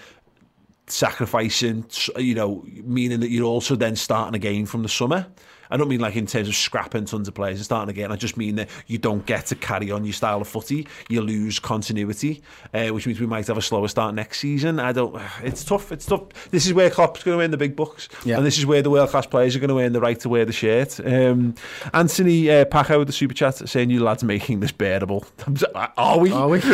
sacrificing, 0.87 1.85
you 2.17 2.35
know, 2.35 2.65
meaning 2.83 3.21
that 3.21 3.29
you're 3.29 3.45
also 3.45 3.75
then 3.75 3.95
starting 3.95 4.35
again 4.35 4.65
from 4.65 4.83
the 4.83 4.89
summer. 4.89 5.27
I 5.71 5.77
don't 5.77 5.87
mean 5.87 5.99
like 6.01 6.15
in 6.15 6.27
terms 6.27 6.47
of 6.47 6.55
scrapping 6.55 7.05
tons 7.05 7.27
of 7.27 7.33
players 7.33 7.57
and 7.57 7.65
starting 7.65 7.89
again. 7.89 8.11
I 8.11 8.15
just 8.15 8.37
mean 8.37 8.55
that 8.55 8.69
you 8.87 8.97
don't 8.97 9.25
get 9.25 9.45
to 9.47 9.55
carry 9.55 9.89
on 9.91 10.03
your 10.05 10.13
style 10.13 10.41
of 10.41 10.47
footy. 10.47 10.87
You 11.09 11.21
lose 11.21 11.59
continuity, 11.59 12.41
uh, 12.73 12.87
which 12.89 13.07
means 13.07 13.19
we 13.19 13.25
might 13.27 13.47
have 13.47 13.57
a 13.57 13.61
slower 13.61 13.87
start 13.87 14.13
next 14.15 14.39
season. 14.39 14.79
I 14.79 14.91
don't. 14.91 15.19
It's 15.43 15.63
tough. 15.63 15.91
It's 15.91 16.05
tough. 16.05 16.49
This 16.51 16.65
is 16.67 16.73
where 16.73 16.89
Klopp's 16.89 17.23
going 17.23 17.35
to 17.35 17.37
win 17.39 17.51
the 17.51 17.57
big 17.57 17.75
bucks, 17.75 18.09
Yeah. 18.25 18.37
and 18.37 18.45
this 18.45 18.57
is 18.57 18.65
where 18.65 18.81
the 18.81 18.89
world 18.89 19.09
class 19.09 19.25
players 19.25 19.55
are 19.55 19.59
going 19.59 19.69
to 19.69 19.75
win 19.75 19.93
the 19.93 20.01
right 20.01 20.19
to 20.19 20.29
wear 20.29 20.45
the 20.45 20.53
shirt. 20.53 20.99
Um, 21.05 21.55
Anthony 21.93 22.49
uh, 22.49 22.65
Paco 22.65 22.99
with 22.99 23.07
the 23.07 23.13
super 23.13 23.33
chat 23.33 23.67
saying, 23.69 23.89
"You 23.89 24.03
lads 24.03 24.23
making 24.23 24.59
this 24.59 24.71
bearable." 24.71 25.25
Are 25.97 26.19
we? 26.19 26.31
Are 26.31 26.47
we? 26.49 26.61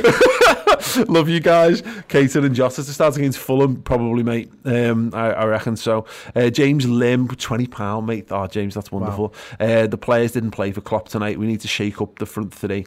Love 1.07 1.29
you 1.29 1.39
guys. 1.39 1.81
Keita 1.81 2.43
and 2.45 2.55
Jota 2.55 2.75
to 2.77 2.93
start 2.93 3.15
against 3.17 3.39
Fulham, 3.39 3.81
probably, 3.81 4.23
mate. 4.23 4.51
Um, 4.65 5.11
I, 5.13 5.31
I 5.33 5.45
reckon 5.45 5.75
so. 5.75 6.05
Uh, 6.35 6.49
James 6.49 6.87
Lim, 6.87 7.27
£20, 7.27 8.05
mate. 8.05 8.27
Oh, 8.31 8.47
James, 8.47 8.73
that's 8.75 8.86
wonderful. 8.91 9.33
Uh, 9.59 9.87
the 9.87 9.97
players 9.97 10.31
didn't 10.31 10.51
play 10.51 10.71
for 10.71 10.81
Klopp 10.81 11.09
tonight. 11.09 11.39
We 11.39 11.47
need 11.47 11.61
to 11.61 11.67
shake 11.67 12.01
up 12.01 12.19
the 12.19 12.25
front 12.25 12.53
three. 12.53 12.85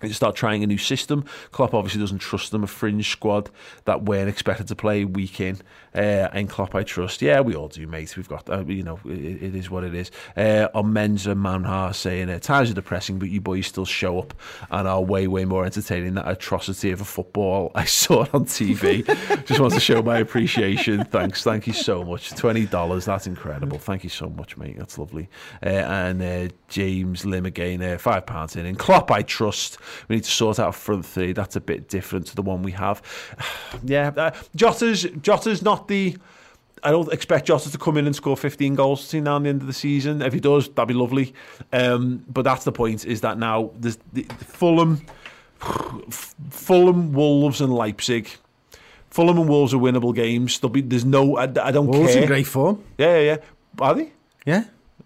To 0.00 0.14
start 0.14 0.36
trying 0.36 0.62
a 0.62 0.66
new 0.66 0.78
system. 0.78 1.24
Klopp 1.50 1.74
obviously 1.74 2.00
doesn't 2.00 2.18
trust 2.18 2.52
them. 2.52 2.62
A 2.62 2.66
fringe 2.66 3.10
squad 3.10 3.50
that 3.84 4.02
weren't 4.02 4.28
expected 4.28 4.68
to 4.68 4.76
play 4.76 5.04
week 5.04 5.40
in. 5.40 5.60
Uh, 5.94 6.28
and 6.32 6.48
Klopp, 6.48 6.74
I 6.74 6.82
trust. 6.84 7.22
Yeah, 7.22 7.40
we 7.40 7.54
all 7.54 7.68
do, 7.68 7.86
mate. 7.86 8.16
We've 8.16 8.28
got, 8.28 8.48
uh, 8.48 8.64
you 8.66 8.82
know, 8.82 9.00
it, 9.04 9.42
it 9.42 9.54
is 9.54 9.70
what 9.70 9.84
it 9.84 9.94
is. 9.94 10.10
Uh, 10.36 10.68
on 10.74 10.92
Menza 10.92 11.34
Manhar 11.34 11.92
saying, 11.92 12.30
uh, 12.30 12.38
times 12.38 12.70
are 12.70 12.74
depressing, 12.74 13.18
but 13.18 13.28
you 13.28 13.40
boys 13.40 13.66
still 13.66 13.84
show 13.84 14.18
up 14.18 14.34
and 14.70 14.86
are 14.86 15.02
way, 15.02 15.26
way 15.26 15.44
more 15.44 15.64
entertaining. 15.64 16.14
That 16.14 16.28
atrocity 16.28 16.92
of 16.92 17.00
a 17.00 17.04
football 17.04 17.72
I 17.74 17.84
saw 17.84 18.24
it 18.24 18.34
on 18.34 18.44
TV. 18.44 19.04
Just 19.46 19.60
want 19.60 19.74
to 19.74 19.80
show 19.80 20.02
my 20.02 20.18
appreciation. 20.18 21.04
Thanks. 21.04 21.42
Thank 21.42 21.66
you 21.66 21.72
so 21.72 22.04
much. 22.04 22.32
$20. 22.32 23.04
That's 23.04 23.26
incredible. 23.26 23.78
Thank 23.78 24.04
you 24.04 24.10
so 24.10 24.28
much, 24.28 24.56
mate. 24.56 24.76
That's 24.78 24.98
lovely. 24.98 25.28
Uh, 25.62 25.68
and 25.68 26.22
uh, 26.22 26.54
James 26.68 27.24
Lim 27.24 27.46
again, 27.46 27.82
uh, 27.82 27.96
£5 27.96 28.56
in. 28.56 28.66
And 28.66 28.78
Klopp, 28.78 29.10
I 29.10 29.22
trust. 29.22 29.78
We 30.08 30.16
need 30.16 30.24
to 30.24 30.30
sort 30.30 30.58
out 30.58 30.74
front 30.74 31.04
three. 31.06 31.32
That's 31.32 31.56
a 31.56 31.60
bit 31.60 31.88
different 31.88 32.26
to 32.28 32.36
the 32.36 32.42
one 32.42 32.62
we 32.62 32.72
have. 32.72 33.02
yeah, 33.84 34.12
uh, 34.16 34.30
Jota's 34.56 35.04
Jota's 35.22 35.62
not 35.62 35.88
the. 35.88 36.16
I 36.84 36.92
don't 36.92 37.12
expect 37.12 37.46
Jota 37.48 37.72
to 37.72 37.78
come 37.78 37.96
in 37.96 38.06
and 38.06 38.14
score 38.14 38.36
15 38.36 38.76
goals 38.76 39.04
between 39.04 39.24
now 39.24 39.34
and 39.36 39.44
the 39.44 39.48
end 39.50 39.60
of 39.62 39.66
the 39.66 39.72
season. 39.72 40.22
If 40.22 40.32
he 40.32 40.38
does, 40.38 40.68
that'd 40.68 40.86
be 40.86 40.94
lovely. 40.94 41.34
Um, 41.72 42.24
but 42.28 42.42
that's 42.42 42.64
the 42.64 42.70
point: 42.72 43.04
is 43.04 43.20
that 43.22 43.36
now 43.38 43.72
there's 43.80 43.98
the, 44.12 44.22
Fulham, 44.46 45.04
Fulham, 46.50 47.12
Wolves, 47.12 47.60
and 47.60 47.72
Leipzig. 47.72 48.30
Fulham 49.10 49.38
and 49.38 49.48
Wolves 49.48 49.72
are 49.74 49.78
winnable 49.78 50.14
games. 50.14 50.58
There'll 50.60 50.72
be 50.72 50.82
there's 50.82 51.04
no. 51.04 51.36
I, 51.36 51.44
I 51.44 51.46
don't 51.46 51.90
care. 51.90 52.00
Wolves 52.00 52.12
care. 52.12 52.22
in 52.22 52.28
great 52.28 52.46
form. 52.46 52.84
Yeah, 52.98 53.18
yeah, 53.18 53.22
yeah. 53.22 53.36
Are 53.80 53.94
they 53.94 54.12
Yeah, 54.46 54.64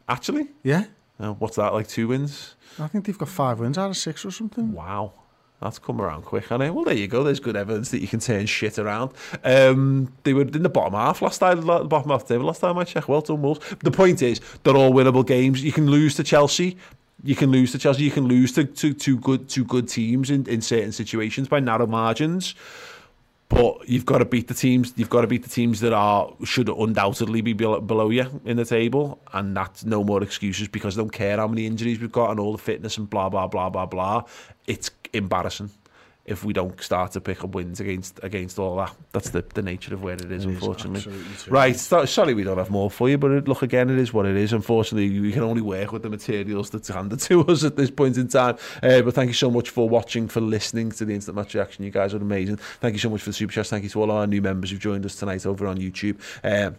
actually? 0.09 0.49
yeah. 0.63 0.85
Uh, 1.21 1.33
what's 1.35 1.57
that 1.57 1.73
like? 1.73 1.87
Two 1.89 2.09
wins. 2.09 2.55
I 2.79 2.89
think 2.89 3.07
they've 3.07 3.19
got 3.19 3.29
five 3.29 3.61
wins 3.61 3.79
out 3.79 3.91
of 3.91 3.97
six 3.97 4.25
or 4.25 4.31
something. 4.31 4.73
Wow. 4.73 5.13
That's 5.61 5.79
come 5.79 6.01
around 6.01 6.25
quick, 6.25 6.45
hasn't 6.45 6.63
it? 6.65 6.75
Well, 6.75 6.85
there 6.85 6.95
you 6.95 7.07
go. 7.07 7.23
There's 7.23 7.39
good 7.39 7.55
evidence 7.55 7.93
that 7.93 8.01
you 8.01 8.09
can 8.09 8.19
turn 8.19 8.47
shit 8.47 8.81
around. 8.81 9.13
Um, 9.45 10.13
they 10.25 10.35
were 10.35 10.43
in 10.43 10.65
the 10.65 10.69
bottom 10.69 10.95
half 10.95 11.23
last 11.23 11.39
time, 11.39 11.61
the 11.61 11.85
bottom 11.85 12.11
half 12.11 12.27
table 12.27 12.47
last 12.47 12.61
time 12.61 12.77
I 12.79 12.85
checked. 12.85 13.07
Well 13.07 13.21
done, 13.21 13.43
Wolves. 13.43 13.61
The 13.79 13.93
point 13.93 14.23
is, 14.23 14.41
they're 14.65 14.77
all 14.77 14.91
winnable 14.91 15.25
games. 15.25 15.63
You 15.63 15.71
can 15.71 15.89
lose 15.89 16.17
to 16.17 16.25
Chelsea, 16.25 16.77
you 17.23 17.37
can 17.37 17.53
lose 17.53 17.71
to 17.73 17.79
Chelsea, 17.79 18.03
you 18.03 18.11
can 18.11 18.27
lose 18.27 18.51
to, 18.53 18.65
to, 18.65 18.93
to 18.93 19.17
good 19.19 19.49
to 19.51 19.65
good 19.65 19.89
teams 19.89 20.31
in, 20.31 20.49
in 20.49 20.61
certain 20.61 20.91
situations 20.91 21.47
by 21.47 21.61
narrow 21.61 21.87
margins. 21.87 22.57
But 23.53 23.87
you've 23.87 24.07
got 24.07 24.19
to 24.19 24.25
beat 24.25 24.49
the 24.49 24.55
teams. 24.55 24.95
You've 24.97 25.11
got 25.11 25.21
to 25.21 25.27
beat 25.27 25.43
the 25.43 25.49
teams 25.51 25.81
that 25.81 25.93
are 25.93 26.33
should 26.43 26.71
undoubtedly 26.71 27.43
be 27.43 27.53
below, 27.53 28.09
you 28.09 28.41
in 28.47 28.57
the 28.57 28.65
table, 28.65 29.21
and 29.35 29.55
that's 29.55 29.85
no 29.85 30.03
more 30.03 30.23
excuses 30.23 30.69
because 30.69 30.97
don't 30.97 31.13
care 31.13 31.37
how 31.37 31.49
many 31.49 31.67
injuries 31.67 32.01
we've 32.01 32.11
got 32.11 32.31
and 32.31 32.41
all 32.41 32.53
the 32.53 32.59
fitness 32.59 32.97
and 32.97 33.11
blah 33.11 33.29
blah 33.29 33.47
blah 33.47 33.69
blah 33.69 33.85
blah. 33.85 34.23
It's 34.67 34.91
embarrassing 35.13 35.71
if 36.25 36.45
we 36.45 36.53
don't 36.53 36.81
start 36.81 37.13
to 37.13 37.21
pick 37.21 37.43
up 37.43 37.55
wins 37.55 37.81
against 37.81 38.21
against 38.23 38.59
all 38.59 38.77
that. 38.77 38.95
That's 39.13 39.31
the, 39.31 39.45
the 39.55 39.63
nature 39.63 39.93
of 39.93 40.03
where 40.03 40.15
it 40.15 40.31
is, 40.31 40.45
it 40.45 40.51
unfortunately. 40.51 41.01
Is 41.01 41.49
right, 41.49 41.75
so, 41.75 42.05
sorry 42.05 42.35
we 42.35 42.45
don't 42.45 42.59
have 42.59 42.71
more 42.71 42.91
for 42.91 43.09
you, 43.09 43.19
but 43.19 43.33
it, 43.33 43.49
look, 43.49 43.63
again, 43.63 43.91
it 43.91 43.99
is 43.99 44.13
what 44.13 44.27
it 44.27 44.37
is. 44.37 44.53
Unfortunately, 44.53 45.19
we 45.21 45.33
can 45.33 45.43
only 45.43 45.63
work 45.63 45.93
with 45.93 46.03
the 46.03 46.11
materials 46.11 46.71
that's 46.71 46.89
handed 46.89 47.21
to 47.21 47.41
us 47.49 47.65
at 47.65 47.77
this 47.77 47.91
point 47.91 48.17
in 48.17 48.29
time. 48.29 48.57
Uh, 48.83 49.03
but 49.03 49.15
thank 49.15 49.29
you 49.29 49.35
so 49.35 49.51
much 49.51 49.71
for 49.71 49.89
watching, 49.89 50.29
for 50.29 50.41
listening 50.41 50.93
to 50.93 51.05
the 51.05 51.15
Instant 51.15 51.37
Match 51.37 51.55
Reaction. 51.55 51.85
You 51.85 51.91
guys 51.91 52.15
are 52.15 52.19
amazing. 52.19 52.57
Thank 52.57 52.93
you 52.95 53.01
so 53.01 53.11
much 53.11 53.23
for 53.23 53.31
the 53.31 53.35
super 53.35 53.53
chats. 53.53 53.71
Thank 53.71 53.85
you 53.85 53.91
to 53.91 54.03
all 54.03 54.11
our 54.11 54.27
new 54.27 54.43
members 54.43 54.71
who've 54.71 54.81
joined 54.81 55.05
us 55.05 55.17
tonight 55.17 55.45
over 55.45 55.67
on 55.67 55.79
YouTube. 55.79 56.21
Um, 56.45 56.77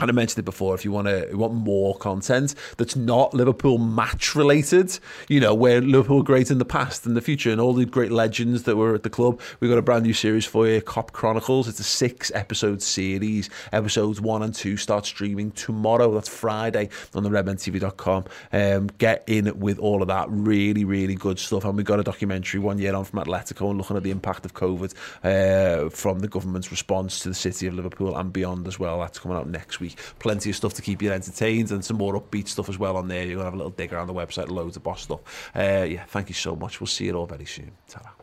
and 0.00 0.10
I 0.10 0.12
mentioned 0.12 0.38
it 0.40 0.44
before. 0.44 0.74
If 0.74 0.84
you 0.84 0.92
want 0.92 1.08
to 1.08 1.34
want 1.34 1.54
more 1.54 1.96
content 1.96 2.54
that's 2.78 2.96
not 2.96 3.34
Liverpool 3.34 3.78
match 3.78 4.34
related, 4.34 4.98
you 5.28 5.40
know 5.40 5.54
where 5.54 5.80
Liverpool 5.80 6.22
great 6.22 6.50
in 6.50 6.58
the 6.58 6.64
past 6.64 7.06
and 7.06 7.16
the 7.16 7.20
future, 7.20 7.50
and 7.50 7.60
all 7.60 7.72
the 7.72 7.84
great 7.84 8.10
legends 8.10 8.64
that 8.64 8.76
were 8.76 8.94
at 8.94 9.02
the 9.02 9.10
club, 9.10 9.40
we've 9.60 9.70
got 9.70 9.78
a 9.78 9.82
brand 9.82 10.04
new 10.04 10.12
series 10.12 10.46
for 10.46 10.66
you, 10.66 10.80
Kop 10.80 11.12
Chronicles. 11.12 11.68
It's 11.68 11.80
a 11.80 11.84
six 11.84 12.30
episode 12.34 12.82
series. 12.82 13.50
Episodes 13.72 14.20
one 14.20 14.42
and 14.42 14.54
two 14.54 14.76
start 14.76 15.06
streaming 15.06 15.50
tomorrow. 15.52 16.12
That's 16.12 16.28
Friday 16.28 16.88
on 17.14 17.22
the 17.22 17.30
RedmenTV.com. 17.30 18.24
Um, 18.52 18.86
get 18.98 19.24
in 19.26 19.58
with 19.58 19.78
all 19.78 20.02
of 20.02 20.08
that. 20.08 20.26
Really, 20.30 20.84
really 20.84 21.14
good 21.14 21.38
stuff. 21.38 21.64
And 21.64 21.76
we 21.76 21.82
got 21.82 22.00
a 22.00 22.04
documentary 22.04 22.60
one 22.60 22.78
year 22.78 22.94
on 22.94 23.04
from 23.04 23.20
Atletico 23.20 23.68
and 23.70 23.78
looking 23.78 23.96
at 23.96 24.02
the 24.02 24.10
impact 24.10 24.44
of 24.44 24.54
COVID 24.54 24.94
uh, 25.24 25.90
from 25.90 26.20
the 26.20 26.28
government's 26.28 26.70
response 26.70 27.20
to 27.20 27.28
the 27.28 27.34
city 27.34 27.66
of 27.66 27.74
Liverpool 27.74 28.16
and 28.16 28.32
beyond 28.32 28.66
as 28.66 28.78
well. 28.78 29.00
That's 29.00 29.18
coming 29.18 29.36
out 29.36 29.48
next 29.48 29.80
week. 29.90 30.14
Plenty 30.18 30.50
of 30.50 30.56
stuff 30.56 30.74
to 30.74 30.82
keep 30.82 31.02
you 31.02 31.12
entertained 31.12 31.70
and 31.70 31.84
some 31.84 31.96
more 31.96 32.20
upbeat 32.20 32.48
stuff 32.48 32.68
as 32.68 32.78
well 32.78 32.96
on 32.96 33.08
there. 33.08 33.24
You're 33.24 33.36
going 33.36 33.38
to 33.38 33.44
have 33.44 33.54
a 33.54 33.56
little 33.56 33.70
dig 33.70 33.92
around 33.92 34.06
the 34.06 34.14
website, 34.14 34.48
loads 34.48 34.76
of 34.76 34.82
boss 34.82 35.02
stuff. 35.02 35.50
Uh, 35.54 35.86
yeah, 35.88 36.04
thank 36.04 36.28
you 36.28 36.34
so 36.34 36.56
much. 36.56 36.80
We'll 36.80 36.86
see 36.86 37.06
you 37.06 37.14
all 37.14 37.26
very 37.26 37.46
soon. 37.46 37.72
ta 37.88 38.19